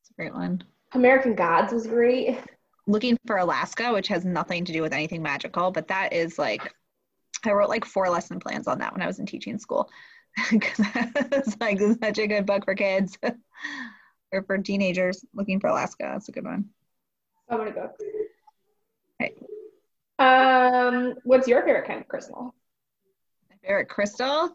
It's 0.00 0.10
a 0.10 0.14
great 0.14 0.32
one. 0.34 0.62
American 0.92 1.34
Gods 1.34 1.72
was 1.72 1.86
great. 1.86 2.38
Looking 2.86 3.18
for 3.26 3.36
Alaska, 3.36 3.92
which 3.92 4.08
has 4.08 4.24
nothing 4.24 4.64
to 4.64 4.72
do 4.72 4.80
with 4.80 4.92
anything 4.92 5.22
magical, 5.22 5.70
but 5.70 5.88
that 5.88 6.12
is 6.12 6.38
like 6.38 6.72
I 7.44 7.52
wrote 7.52 7.68
like 7.68 7.84
four 7.84 8.08
lesson 8.08 8.40
plans 8.40 8.66
on 8.66 8.78
that 8.78 8.92
when 8.92 9.02
I 9.02 9.06
was 9.06 9.18
in 9.18 9.26
teaching 9.26 9.58
school. 9.58 9.88
Because 10.52 10.86
it's 10.94 11.56
like 11.60 11.80
such 11.80 12.18
a 12.18 12.26
good 12.28 12.46
book 12.46 12.64
for 12.64 12.74
kids 12.76 13.18
or 14.32 14.42
for 14.44 14.56
teenagers 14.58 15.24
looking 15.34 15.58
for 15.58 15.66
Alaska. 15.66 16.10
That's 16.12 16.28
a 16.28 16.32
good 16.32 16.44
one. 16.44 16.66
So 17.50 17.58
many 17.58 17.72
books. 17.72 18.00
Right. 19.20 19.34
Um, 20.20 21.14
what's 21.24 21.48
your 21.48 21.64
favorite 21.64 21.86
kind 21.86 22.00
of 22.00 22.06
crystal? 22.06 22.54
My 23.50 23.56
favorite 23.62 23.88
crystal. 23.88 24.50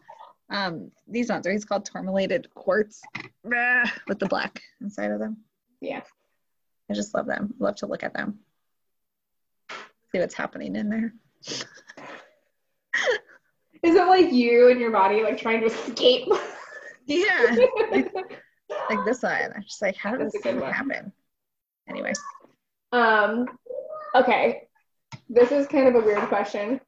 Um, 0.48 0.90
these 1.06 1.28
ones 1.28 1.46
are 1.46 1.50
these 1.50 1.64
called 1.64 1.84
tourmalated 1.84 2.46
quartz 2.54 3.02
with 3.42 4.18
the 4.18 4.26
black 4.26 4.62
inside 4.80 5.10
of 5.10 5.18
them. 5.18 5.38
Yeah. 5.80 6.02
I 6.90 6.94
just 6.94 7.14
love 7.14 7.26
them. 7.26 7.54
Love 7.58 7.76
to 7.76 7.86
look 7.86 8.02
at 8.02 8.14
them. 8.14 8.40
See 10.12 10.18
what's 10.18 10.34
happening 10.34 10.76
in 10.76 10.88
there. 10.88 11.14
Is 13.82 13.94
it 13.94 14.06
like 14.06 14.32
you 14.32 14.70
and 14.70 14.80
your 14.80 14.90
body 14.90 15.22
like 15.22 15.38
trying 15.38 15.60
to 15.60 15.66
escape? 15.66 16.28
Yeah. 17.06 17.56
like 18.88 19.04
this 19.04 19.22
one. 19.22 19.52
I'm 19.54 19.62
just 19.62 19.82
like, 19.82 19.96
how 19.96 20.12
did 20.12 20.20
That's 20.20 20.32
this 20.32 20.40
a 20.40 20.42
good 20.42 20.50
even 20.56 20.62
one. 20.62 20.72
happen? 20.72 21.12
Anyway, 21.88 22.12
um, 22.92 23.46
okay. 24.14 24.62
This 25.28 25.52
is 25.52 25.66
kind 25.66 25.88
of 25.88 25.96
a 25.96 26.00
weird 26.06 26.26
question. 26.28 26.80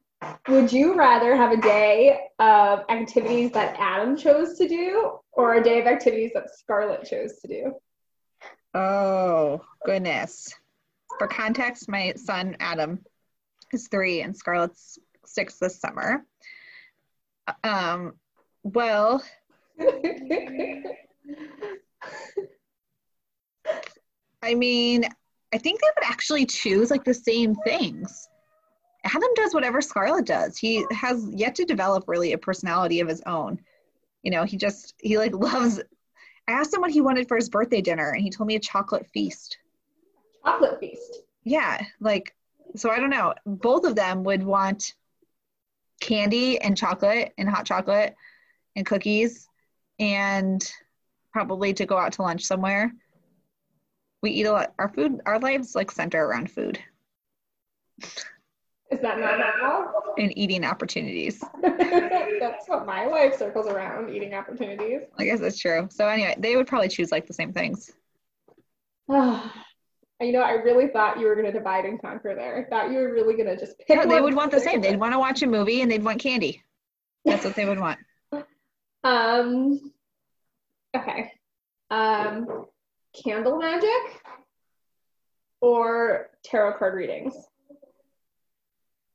Would 0.47 0.71
you 0.71 0.95
rather 0.95 1.35
have 1.35 1.51
a 1.51 1.61
day 1.61 2.17
of 2.39 2.83
activities 2.89 3.51
that 3.51 3.75
Adam 3.77 4.17
chose 4.17 4.57
to 4.57 4.67
do 4.67 5.19
or 5.33 5.55
a 5.55 5.63
day 5.63 5.79
of 5.79 5.85
activities 5.85 6.31
that 6.33 6.49
Scarlett 6.49 7.05
chose 7.05 7.39
to 7.41 7.47
do? 7.47 7.73
Oh 8.77 9.61
goodness. 9.85 10.53
For 11.17 11.27
context, 11.27 11.89
my 11.89 12.13
son 12.15 12.55
Adam 12.59 13.03
is 13.73 13.87
three 13.87 14.21
and 14.21 14.35
Scarlett's 14.35 14.99
six 15.25 15.57
this 15.57 15.79
summer. 15.79 16.25
Um, 17.63 18.13
well, 18.63 19.23
I 24.41 24.55
mean, 24.55 25.05
I 25.53 25.57
think 25.57 25.79
they 25.81 25.87
would 25.95 26.05
actually 26.05 26.45
choose 26.45 26.91
like 26.91 27.03
the 27.03 27.13
same 27.13 27.55
things. 27.65 28.27
Adam 29.05 29.29
does 29.35 29.53
whatever 29.53 29.81
Scarlett 29.81 30.25
does. 30.25 30.57
He 30.57 30.85
has 30.91 31.27
yet 31.31 31.55
to 31.55 31.65
develop 31.65 32.05
really 32.07 32.33
a 32.33 32.37
personality 32.37 32.99
of 32.99 33.07
his 33.07 33.21
own. 33.25 33.59
You 34.23 34.31
know, 34.31 34.43
he 34.43 34.57
just 34.57 34.95
he 34.99 35.17
like 35.17 35.33
loves. 35.35 35.81
I 36.47 36.53
asked 36.53 36.73
him 36.73 36.81
what 36.81 36.91
he 36.91 37.01
wanted 37.01 37.27
for 37.27 37.35
his 37.35 37.49
birthday 37.49 37.81
dinner, 37.81 38.11
and 38.11 38.21
he 38.21 38.29
told 38.29 38.47
me 38.47 38.55
a 38.55 38.59
chocolate 38.59 39.07
feast. 39.13 39.57
Chocolate 40.45 40.79
feast. 40.79 41.21
Yeah, 41.43 41.83
like 41.99 42.35
so. 42.75 42.89
I 42.89 42.99
don't 42.99 43.09
know. 43.09 43.33
Both 43.45 43.85
of 43.85 43.95
them 43.95 44.23
would 44.23 44.43
want 44.43 44.93
candy 45.99 46.59
and 46.59 46.77
chocolate 46.77 47.33
and 47.37 47.49
hot 47.49 47.65
chocolate 47.65 48.15
and 48.75 48.85
cookies, 48.85 49.47
and 49.99 50.69
probably 51.33 51.73
to 51.73 51.85
go 51.85 51.97
out 51.97 52.13
to 52.13 52.21
lunch 52.21 52.45
somewhere. 52.45 52.93
We 54.21 54.31
eat 54.31 54.45
a 54.45 54.51
lot. 54.51 54.73
Our 54.79 54.89
food, 54.89 55.21
our 55.25 55.39
lives 55.39 55.75
like 55.75 55.91
center 55.91 56.25
around 56.25 56.51
food 56.51 56.79
Is 58.89 59.01
that 59.01 59.19
not 59.19 59.37
normal? 59.61 59.97
and 60.17 60.37
eating 60.37 60.65
opportunities. 60.65 61.43
That's 61.61 62.67
what 62.67 62.85
my 62.85 63.05
life 63.05 63.37
circles 63.37 63.67
around 63.67 64.09
eating 64.09 64.33
opportunities. 64.33 65.01
I 65.17 65.25
guess 65.25 65.39
that's 65.39 65.59
true. 65.59 65.87
So 65.91 66.07
anyway, 66.07 66.35
they 66.37 66.55
would 66.55 66.67
probably 66.67 66.87
choose 66.87 67.11
like 67.11 67.27
the 67.27 67.33
same 67.33 67.53
things. 67.53 67.91
you 69.09 69.51
know, 70.21 70.41
I 70.41 70.51
really 70.63 70.87
thought 70.87 71.19
you 71.19 71.27
were 71.27 71.35
going 71.35 71.45
to 71.45 71.51
divide 71.51 71.85
and 71.85 72.01
conquer 72.01 72.33
there. 72.35 72.65
I 72.65 72.69
thought 72.69 72.91
you 72.91 72.99
were 72.99 73.13
really 73.13 73.35
going 73.35 73.47
to 73.47 73.57
just 73.57 73.77
pick. 73.79 73.97
No, 73.97 74.05
they 74.07 74.21
would 74.21 74.33
want 74.33 74.51
the 74.51 74.59
same. 74.59 74.81
They'd 74.81 74.99
want 74.99 75.13
to 75.13 75.19
watch 75.19 75.41
a 75.41 75.47
movie 75.47 75.81
and 75.81 75.91
they'd 75.91 76.03
want 76.03 76.19
candy. 76.19 76.63
That's 77.25 77.45
what 77.45 77.55
they 77.55 77.65
would 77.65 77.79
want. 77.79 77.99
Um. 79.03 79.93
Okay. 80.95 81.31
Um, 81.89 82.65
candle 83.23 83.57
magic 83.57 83.89
or 85.61 86.29
tarot 86.43 86.77
card 86.77 86.95
readings. 86.95 87.33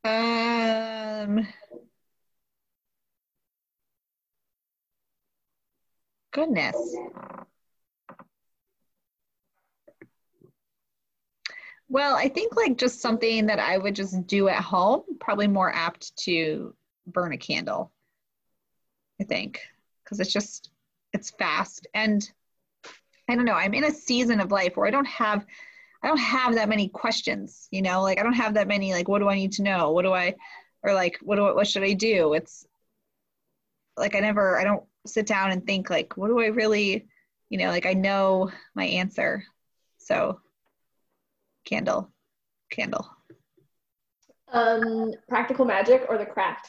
Um. 0.05 1.47
Goodness. 6.33 6.97
Well, 11.88 12.17
I 12.17 12.29
think 12.29 12.57
like 12.57 12.79
just 12.79 13.01
something 13.01 13.47
that 13.47 13.59
I 13.59 13.77
would 13.77 13.95
just 13.95 14.27
do 14.27 14.49
at 14.49 14.62
home, 14.62 15.03
probably 15.21 15.47
more 15.47 15.73
apt 15.73 16.17
to 16.25 16.75
burn 17.07 17.33
a 17.33 17.37
candle. 17.38 17.93
I 19.21 19.25
think 19.25 19.61
because 20.03 20.19
it's 20.19 20.33
just 20.33 20.71
it's 21.12 21.31
fast 21.31 21.87
and 21.95 22.29
I 23.29 23.37
don't 23.37 23.45
know, 23.45 23.53
I'm 23.53 23.75
in 23.75 23.85
a 23.85 23.91
season 23.91 24.41
of 24.41 24.51
life 24.51 24.77
where 24.77 24.87
I 24.87 24.91
don't 24.91 25.07
have 25.07 25.47
I 26.03 26.09
don't 26.09 26.19
have 26.19 26.55
that 26.57 26.69
many 26.69 26.88
questions, 26.88 27.69
you 27.71 27.83
know, 27.83 28.03
like 28.03 28.19
I 28.19 28.23
don't 28.23 28.33
have 28.33 28.55
that 28.55 28.67
many 28.69 28.93
like 28.93 29.09
what 29.09 29.21
do 29.21 29.29
I 29.29 29.37
need 29.37 29.53
to 29.53 29.62
know? 29.62 29.93
What 29.93 30.03
do 30.03 30.12
I 30.12 30.35
or 30.83 30.95
like 30.95 31.19
what 31.23 31.37
do 31.37 31.47
I, 31.47 31.53
what 31.53 31.67
should 31.67 31.85
I 31.85 31.93
do? 31.93 32.35
It's 32.35 32.67
like 33.97 34.17
I 34.17 34.21
never 34.21 34.59
I 34.59 34.65
don't 34.65 34.83
sit 35.07 35.27
down 35.27 35.53
and 35.53 35.65
think 35.65 35.91
like 35.91 36.17
what 36.17 36.29
do 36.29 36.41
I 36.41 36.47
really, 36.47 37.07
you 37.51 37.59
know, 37.59 37.69
like 37.69 37.87
I 37.87 37.93
know 37.95 38.51
my 38.75 38.85
answer. 38.85 39.45
So 39.99 40.41
candle. 41.65 42.11
Candle. 42.71 43.09
Um 44.53 45.12
practical 45.29 45.65
magic 45.65 46.07
or 46.09 46.19
the 46.19 46.27
craft? 46.27 46.69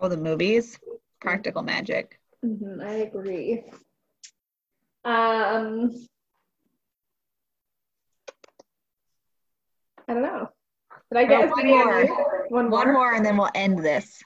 Oh, 0.00 0.08
the 0.08 0.16
movies. 0.16 0.78
Practical 1.20 1.62
magic. 1.62 2.20
hmm 2.42 2.80
I 2.82 2.94
agree. 2.96 3.64
Um, 5.04 5.90
I 10.08 10.14
don't 10.14 10.22
know. 10.22 10.48
Did 11.10 11.18
I 11.18 11.24
get 11.24 11.44
as 11.44 11.50
one 11.50 11.66
more. 11.66 12.06
One 12.48 12.70
more. 12.70 12.78
One 12.84 12.92
more 12.92 13.14
and 13.14 13.24
then 13.24 13.36
we'll 13.36 13.50
end 13.54 13.78
this. 13.78 14.22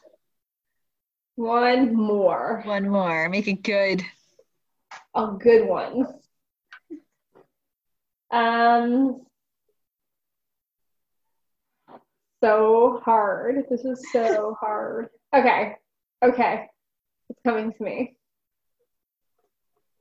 One 1.37 1.95
more. 1.95 2.63
One 2.65 2.89
more. 2.89 3.29
Make 3.29 3.47
it 3.47 3.63
good. 3.63 4.03
A 5.15 5.27
good 5.39 5.69
one. 5.69 6.07
Um, 8.31 9.23
so 12.43 13.01
hard. 13.05 13.65
This 13.71 13.83
is 13.85 14.05
so 14.13 14.57
hard. 14.61 15.09
Okay. 15.35 15.75
Okay. 16.25 16.67
It's 17.31 17.41
coming 17.45 17.73
to 17.73 17.83
me. 17.83 18.17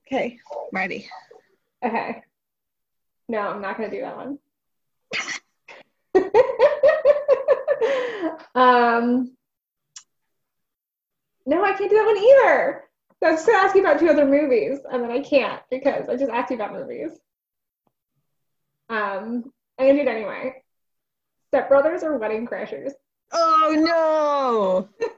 Okay. 0.06 0.38
Ready. 0.72 1.08
Okay. 1.84 2.22
No, 3.28 3.40
I'm 3.40 3.60
not 3.60 3.76
gonna 3.76 3.90
do 3.90 4.00
that 4.00 4.16
one. 4.16 4.38
Um, 8.54 9.36
no, 11.46 11.64
I 11.64 11.72
can't 11.72 11.90
do 11.90 11.96
that 11.96 12.06
one 12.06 12.16
either. 12.18 12.84
So 13.20 13.26
I 13.26 13.30
was 13.32 13.38
just 13.40 13.46
gonna 13.46 13.58
ask 13.58 13.74
you 13.74 13.80
about 13.80 13.98
two 13.98 14.08
other 14.08 14.26
movies, 14.26 14.78
and 14.90 15.02
then 15.02 15.10
I 15.10 15.20
can't 15.20 15.62
because 15.70 16.08
I 16.08 16.16
just 16.16 16.30
asked 16.30 16.50
you 16.50 16.56
about 16.56 16.72
movies. 16.72 17.10
Um, 18.88 19.50
I'm 19.78 19.86
gonna 19.88 19.94
do 19.94 20.00
it 20.00 20.08
anyway. 20.08 20.62
Step 21.48 21.68
Brothers 21.68 22.02
or 22.02 22.16
Wedding 22.18 22.46
Crashers? 22.46 22.92
Oh 23.32 24.88
no. 25.00 25.08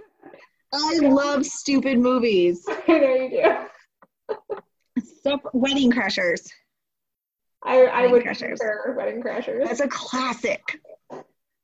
I 0.73 0.99
love 1.03 1.45
stupid 1.45 1.99
movies. 1.99 2.65
I 2.89 2.99
know 2.99 3.15
you 3.15 3.31
do. 3.31 5.03
Step 5.03 5.41
Wedding 5.53 5.91
Crashers. 5.93 6.49
I, 7.63 7.83
I 7.83 7.97
Wedding 8.03 8.13
would 8.13 8.23
Crashers. 8.23 8.59
prefer 8.59 8.95
Wedding 8.97 9.23
Crashers. 9.23 9.65
That's 9.67 9.81
a 9.81 9.89
classic. 9.89 10.81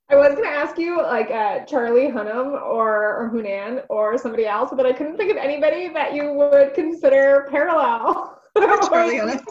I 0.09 0.15
was 0.15 0.35
gonna 0.37 0.49
ask 0.49 0.79
you 0.79 1.03
like 1.03 1.31
uh, 1.31 1.65
Charlie 1.65 2.09
Hunnam 2.09 2.53
or, 2.63 3.17
or 3.17 3.31
Hunan 3.33 3.83
or 3.89 4.17
somebody 4.17 4.47
else, 4.47 4.71
but 4.75 4.87
I 4.87 4.93
couldn't 4.93 5.17
think 5.17 5.33
of 5.33 5.37
anybody 5.37 5.89
that 5.89 6.15
you 6.15 6.33
would 6.33 6.75
consider 6.75 7.49
parallel. 7.51 8.41
Charlie 8.57 9.17
Hunnam. 9.19 9.45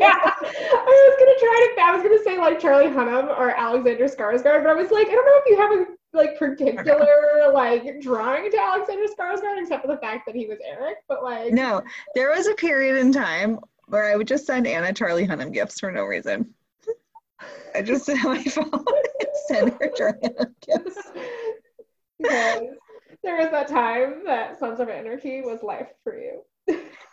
yeah, 0.00 0.14
I 0.16 1.08
was 1.08 1.16
gonna 1.18 1.38
try 1.38 1.74
to. 1.76 1.82
I 1.82 1.92
was 1.94 2.02
gonna 2.02 2.22
say 2.24 2.38
like 2.38 2.58
Charlie 2.58 2.90
Hunnam 2.90 3.28
or 3.38 3.50
Alexander 3.50 4.06
Skarsgård, 4.06 4.62
but 4.62 4.70
I 4.70 4.74
was 4.74 4.90
like, 4.90 5.06
I 5.06 5.10
don't 5.10 5.26
know 5.26 5.40
if 5.44 5.50
you 5.50 5.56
have 5.58 5.72
a 5.72 5.86
like 6.16 6.38
particular 6.38 7.52
like 7.52 8.00
drawing 8.00 8.50
to 8.50 8.58
Alexander 8.58 9.04
Skarsgård, 9.18 9.60
except 9.60 9.82
for 9.82 9.88
the 9.88 9.98
fact 9.98 10.24
that 10.26 10.34
he 10.34 10.46
was 10.46 10.58
Eric. 10.64 10.98
But 11.08 11.22
like, 11.22 11.52
No, 11.52 11.82
there 12.14 12.30
was 12.30 12.46
a 12.46 12.54
period 12.54 12.96
in 12.96 13.12
time 13.12 13.58
where 13.88 14.10
I 14.10 14.16
would 14.16 14.28
just 14.28 14.46
send 14.46 14.66
Anna 14.66 14.94
Charlie 14.94 15.26
Hunnam 15.26 15.52
gifts 15.52 15.78
for 15.78 15.92
no 15.92 16.04
reason. 16.04 16.54
I 17.74 17.82
just 17.82 18.08
on 18.08 18.16
my 18.24 18.42
phone 18.44 18.84
and 19.50 19.58
send 19.58 19.72
her 19.80 19.90
Charlie 19.96 20.18
Hunnam 20.22 20.54
gifts. 20.66 20.98
because 22.18 22.62
there 23.22 23.36
was 23.36 23.50
that 23.50 23.68
time 23.68 24.24
that 24.26 24.58
Sons 24.58 24.80
of 24.80 24.88
Anarchy 24.88 25.42
was 25.42 25.62
life 25.62 25.88
for 26.02 26.18
you. 26.18 26.42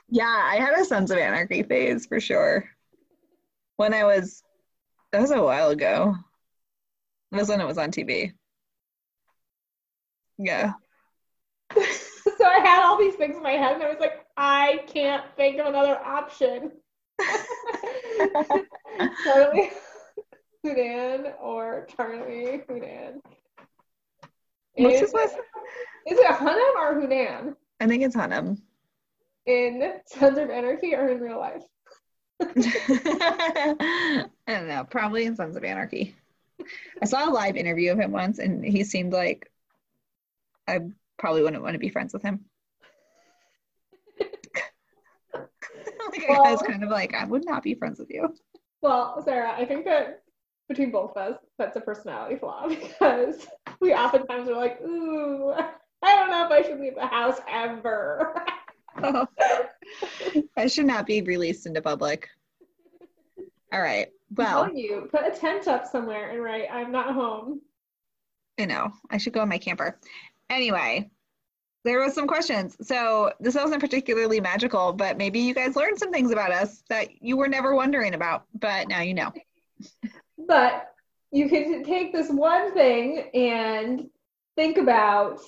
Yeah, 0.10 0.26
I 0.26 0.58
had 0.58 0.78
a 0.78 0.84
Sons 0.84 1.10
of 1.10 1.18
Anarchy 1.18 1.64
phase 1.64 2.06
for 2.06 2.20
sure. 2.20 2.70
When 3.78 3.94
I 3.94 4.04
was, 4.04 4.44
that 5.12 5.22
was 5.22 5.32
a 5.32 5.42
while 5.42 5.70
ago. 5.70 6.16
That 7.32 7.40
was 7.40 7.48
when 7.50 7.62
it 7.62 7.68
was 7.68 7.78
on 7.78 7.92
TV. 7.92 8.34
Yeah. 10.38 10.74
so 11.74 12.46
I 12.46 12.60
had 12.60 12.84
all 12.84 12.98
these 12.98 13.16
things 13.16 13.38
in 13.38 13.44
my 13.44 13.52
head, 13.52 13.76
and 13.76 13.84
I 13.84 13.90
was 13.90 14.02
like, 14.02 14.26
I 14.36 14.84
can't 14.88 15.24
think 15.38 15.60
of 15.60 15.68
another 15.68 15.98
option. 15.98 16.72
Charlie 19.24 19.72
Hunan 20.66 21.34
or 21.42 21.88
Charlie 21.96 22.62
Hunan. 22.70 23.22
What's 24.76 24.96
Is, 24.96 25.02
his 25.02 25.14
last? 25.14 25.36
is 26.08 26.20
it 26.20 26.26
Hunnam 26.28 26.76
or 26.78 27.02
Hunan? 27.02 27.56
I 27.80 27.88
think 27.88 28.04
it's 28.04 28.16
Hunnam. 28.16 28.62
In 29.46 29.94
Sons 30.06 30.38
of 30.38 30.50
Anarchy 30.50 30.94
or 30.94 31.10
in 31.10 31.20
real 31.20 31.40
life? 31.40 31.64
I 32.42 34.28
don't 34.48 34.68
know. 34.68 34.86
Probably 34.90 35.26
in 35.26 35.36
Sons 35.36 35.56
of 35.56 35.64
Anarchy. 35.64 36.16
I 37.02 37.06
saw 37.06 37.28
a 37.28 37.32
live 37.32 37.56
interview 37.56 37.92
of 37.92 38.00
him 38.00 38.12
once, 38.12 38.38
and 38.40 38.64
he 38.64 38.84
seemed 38.84 39.14
like 39.14 39.52
I 40.68 40.80
probably 41.18 41.42
wouldn't 41.42 41.64
want 41.64 41.74
to 41.74 41.80
be 41.80 41.90
friends 41.90 42.14
with 42.14 42.22
him. 42.22 42.46
like 45.34 46.30
I 46.30 46.52
was 46.52 46.62
kind 46.62 46.84
of 46.84 46.90
like, 46.90 47.16
I 47.16 47.26
would 47.26 47.46
not 47.46 47.64
be 47.64 47.74
friends 47.74 48.00
with 48.00 48.10
you. 48.10 48.36
Well, 48.82 49.22
Sarah, 49.24 49.54
I 49.58 49.66
think 49.66 49.86
that 49.86 50.22
between 50.72 50.90
both 50.92 51.12
of 51.18 51.34
us, 51.34 51.40
that's 51.58 51.76
a 51.76 51.82
personality 51.82 52.38
flaw 52.38 52.68
because 52.70 53.46
we 53.82 53.94
oftentimes 53.94 54.48
are 54.48 54.56
like, 54.56 54.82
ooh, 54.82 55.54
I 56.02 56.16
don't 56.16 56.30
know 56.30 56.46
if 56.46 56.52
I 56.52 56.62
should 56.62 56.80
leave 56.80 56.96
the 56.96 57.06
house 57.06 57.40
ever. 57.50 58.34
I 60.58 60.68
should 60.68 60.86
not 60.86 61.06
be 61.06 61.22
released 61.22 61.66
into 61.66 61.82
public. 61.82 62.30
All 63.74 63.82
right. 63.82 64.08
Well, 64.34 64.74
you, 64.74 65.10
put 65.12 65.28
a 65.28 65.32
tent 65.32 65.68
up 65.68 65.86
somewhere 65.86 66.30
and 66.30 66.42
write, 66.42 66.68
I'm 66.72 66.92
not 66.92 67.14
home. 67.14 67.62
I 68.58 68.66
know. 68.66 68.94
I 69.10 69.18
should 69.18 69.34
go 69.34 69.44
in 69.44 69.50
my 69.50 69.58
camper. 69.58 70.00
Anyway, 70.50 71.10
there 71.84 72.00
was 72.00 72.14
some 72.14 72.28
questions. 72.28 72.78
So 72.82 73.34
this 73.42 73.56
wasn't 73.56 73.82
particularly 73.82 74.40
magical, 74.40 74.94
but 74.94 75.18
maybe 75.18 75.40
you 75.40 75.54
guys 75.54 75.76
learned 75.76 76.00
some 76.00 76.12
things 76.12 76.32
about 76.32 76.52
us 76.52 76.84
that 76.88 77.22
you 77.22 77.36
were 77.36 77.50
never 77.50 77.76
wondering 77.76 78.14
about, 78.14 78.46
but 78.54 78.88
now 78.88 79.02
you 79.02 79.14
know. 79.14 79.34
But 80.48 80.94
you 81.32 81.50
can 81.50 81.84
take 81.84 82.12
this 82.12 82.30
one 82.30 82.74
thing 82.74 83.30
and 83.34 84.10
think 84.56 84.78
about 84.78 85.40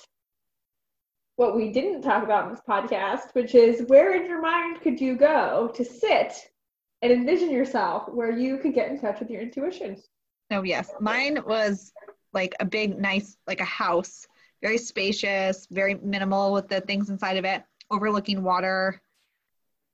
what 1.36 1.56
we 1.56 1.72
didn't 1.72 2.02
talk 2.02 2.22
about 2.22 2.46
in 2.46 2.50
this 2.50 2.62
podcast, 2.68 3.34
which 3.34 3.54
is 3.54 3.88
where 3.88 4.14
in 4.14 4.28
your 4.28 4.40
mind 4.40 4.80
could 4.80 5.00
you 5.00 5.16
go 5.16 5.70
to 5.74 5.84
sit 5.84 6.32
and 7.02 7.12
envision 7.12 7.50
yourself 7.50 8.08
where 8.08 8.30
you 8.30 8.58
could 8.58 8.74
get 8.74 8.90
in 8.90 9.00
touch 9.00 9.20
with 9.20 9.30
your 9.30 9.42
intuition? 9.42 10.00
Oh 10.50 10.62
yes, 10.62 10.90
mine 11.00 11.38
was 11.46 11.92
like 12.32 12.54
a 12.60 12.64
big, 12.64 12.98
nice, 12.98 13.36
like 13.46 13.60
a 13.60 13.64
house, 13.64 14.26
very 14.62 14.78
spacious, 14.78 15.66
very 15.70 15.96
minimal 15.96 16.52
with 16.52 16.68
the 16.68 16.80
things 16.80 17.10
inside 17.10 17.36
of 17.36 17.44
it, 17.44 17.62
overlooking 17.90 18.42
water, 18.42 19.00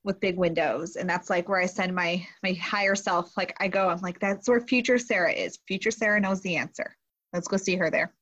with 0.05 0.21
big 0.21 0.37
windows, 0.37 0.97
and 0.97 1.09
that's 1.09 1.29
like 1.29 1.49
where 1.49 1.61
I 1.61 1.67
send 1.67 1.95
my 1.95 2.27
my 2.43 2.53
higher 2.55 2.95
self. 2.95 3.37
Like 3.37 3.57
I 3.61 3.69
go, 3.69 3.89
I'm 3.89 4.01
like, 4.01 4.19
that's 4.21 4.49
where 4.49 4.61
future 4.61 4.99
Sarah 4.99 5.33
is. 5.33 5.59
Future 5.67 5.91
Sarah 5.91 6.21
knows 6.21 6.41
the 6.41 6.57
answer. 6.57 6.97
Let's 7.33 7.49
go 7.49 7.57
see 7.57 7.77
her 7.77 7.91
there. 7.91 8.15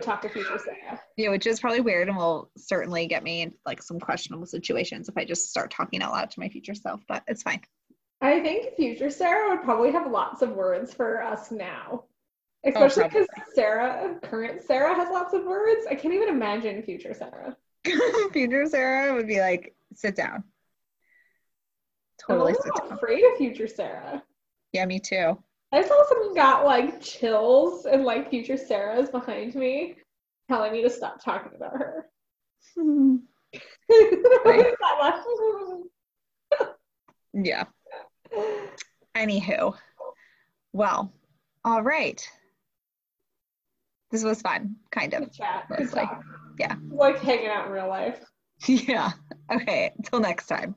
Talk 0.00 0.22
to 0.22 0.28
future 0.28 0.58
Sarah. 0.62 1.00
Yeah, 1.16 1.30
which 1.30 1.46
is 1.46 1.60
probably 1.60 1.80
weird 1.80 2.08
and 2.08 2.16
will 2.16 2.50
certainly 2.56 3.06
get 3.06 3.22
me 3.22 3.42
in 3.42 3.52
like 3.64 3.82
some 3.82 3.98
questionable 3.98 4.46
situations 4.46 5.08
if 5.08 5.16
I 5.16 5.24
just 5.24 5.50
start 5.50 5.70
talking 5.70 6.02
out 6.02 6.12
loud 6.12 6.30
to 6.30 6.40
my 6.40 6.48
future 6.48 6.74
self, 6.74 7.00
but 7.08 7.22
it's 7.26 7.42
fine. 7.42 7.62
I 8.20 8.40
think 8.40 8.74
future 8.76 9.10
Sarah 9.10 9.50
would 9.50 9.64
probably 9.64 9.92
have 9.92 10.10
lots 10.10 10.42
of 10.42 10.50
words 10.50 10.92
for 10.92 11.22
us 11.22 11.50
now. 11.50 12.04
Oh, 12.64 12.70
Especially 12.70 13.04
because 13.04 13.26
Sarah, 13.54 14.18
current 14.22 14.62
Sarah, 14.62 14.94
has 14.94 15.08
lots 15.10 15.34
of 15.34 15.44
words. 15.44 15.86
I 15.88 15.94
can't 15.94 16.14
even 16.14 16.28
imagine 16.28 16.82
future 16.82 17.14
Sarah. 17.14 17.56
future 18.32 18.66
Sarah 18.66 19.14
would 19.14 19.26
be 19.26 19.40
like, 19.40 19.74
sit 19.94 20.16
down. 20.16 20.44
I'm 22.28 22.36
a 22.36 22.38
Totally 22.38 22.52
little 22.52 22.92
afraid 22.96 23.24
of 23.24 23.36
future 23.38 23.68
Sarah. 23.68 24.22
Yeah, 24.72 24.86
me 24.86 24.98
too. 25.00 25.38
I 25.72 25.82
saw 25.82 26.04
someone 26.08 26.34
got 26.34 26.64
like 26.64 27.00
chills 27.00 27.86
and 27.86 28.04
like 28.04 28.30
future 28.30 28.56
Sarah's 28.56 29.10
behind 29.10 29.54
me 29.54 29.96
telling 30.48 30.72
me 30.72 30.82
to 30.82 30.90
stop 30.90 31.22
talking 31.22 31.52
about 31.56 31.72
her. 31.76 32.06
Hmm. 32.74 33.16
What 33.86 34.56
is 34.66 34.74
that 34.80 35.14
Yeah. 37.32 37.64
Anywho, 39.16 39.74
well, 40.72 41.12
all 41.64 41.82
right. 41.82 42.28
This 44.10 44.22
was 44.22 44.40
fun, 44.42 44.76
kind 44.90 45.14
of. 45.14 45.32
Chat. 45.32 45.66
Good 45.68 45.80
Mostly. 45.80 46.00
talk. 46.02 46.22
Yeah. 46.58 46.76
Like 46.90 47.20
hanging 47.20 47.48
out 47.48 47.66
in 47.66 47.72
real 47.72 47.88
life. 47.88 48.20
Yeah. 48.66 49.10
Okay. 49.52 49.92
Until 49.98 50.20
next 50.20 50.46
time. 50.46 50.74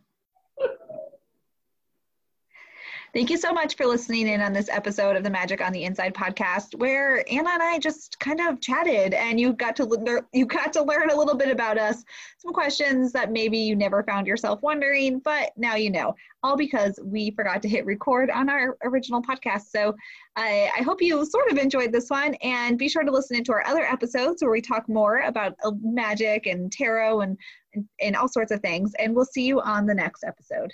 Thank 3.12 3.32
you 3.32 3.38
so 3.38 3.52
much 3.52 3.76
for 3.76 3.88
listening 3.88 4.28
in 4.28 4.40
on 4.40 4.54
this 4.54 4.70
episode 4.70 5.16
of 5.16 5.24
the 5.24 5.32
Magic 5.32 5.62
on 5.62 5.74
the 5.74 5.84
Inside 5.84 6.14
podcast, 6.14 6.76
where 6.76 7.26
Anna 7.32 7.50
and 7.50 7.64
I 7.64 7.80
just 7.80 8.20
kind 8.20 8.40
of 8.40 8.62
chatted, 8.62 9.16
and 9.16 9.40
you 9.40 9.54
got 9.54 9.76
to 9.78 9.86
learn 9.86 10.28
you 10.32 10.46
got 10.46 10.72
to 10.74 10.84
learn 10.84 11.10
a 11.10 11.16
little 11.16 11.34
bit 11.34 11.50
about 11.50 11.80
us, 11.80 12.04
some 12.38 12.54
questions 12.54 13.12
that 13.14 13.32
maybe 13.32 13.58
you 13.58 13.76
never 13.76 14.04
found 14.04 14.28
yourself 14.28 14.62
wondering, 14.62 15.20
but 15.20 15.52
now 15.58 15.74
you 15.74 15.90
know. 15.90 16.14
All 16.44 16.56
because 16.56 17.00
we 17.04 17.32
forgot 17.32 17.64
to 17.64 17.68
hit 17.68 17.86
record 17.86 18.30
on 18.30 18.48
our 18.48 18.78
original 18.84 19.22
podcast. 19.24 19.72
So 19.72 19.96
I, 20.36 20.70
I 20.78 20.84
hope 20.84 21.02
you 21.02 21.26
sort 21.26 21.52
of 21.52 21.58
enjoyed 21.58 21.92
this 21.92 22.12
one, 22.12 22.36
and 22.36 22.78
be 22.78 22.90
sure 22.90 23.04
to 23.04 23.12
listen 23.12 23.38
into 23.38 23.52
our 23.54 23.66
other 23.66 23.84
episodes 23.84 24.44
where 24.44 24.52
we 24.52 24.62
talk 24.62 24.88
more 24.88 25.22
about 25.22 25.56
uh, 25.64 25.72
magic 25.82 26.46
and 26.46 26.72
tarot 26.72 27.22
and 27.22 27.38
and, 27.74 27.88
and 28.00 28.16
all 28.16 28.28
sorts 28.28 28.52
of 28.52 28.62
things. 28.62 28.94
And 29.00 29.16
we'll 29.16 29.26
see 29.26 29.46
you 29.46 29.62
on 29.62 29.88
the 29.88 29.96
next 29.96 30.24
episode. 30.24 30.72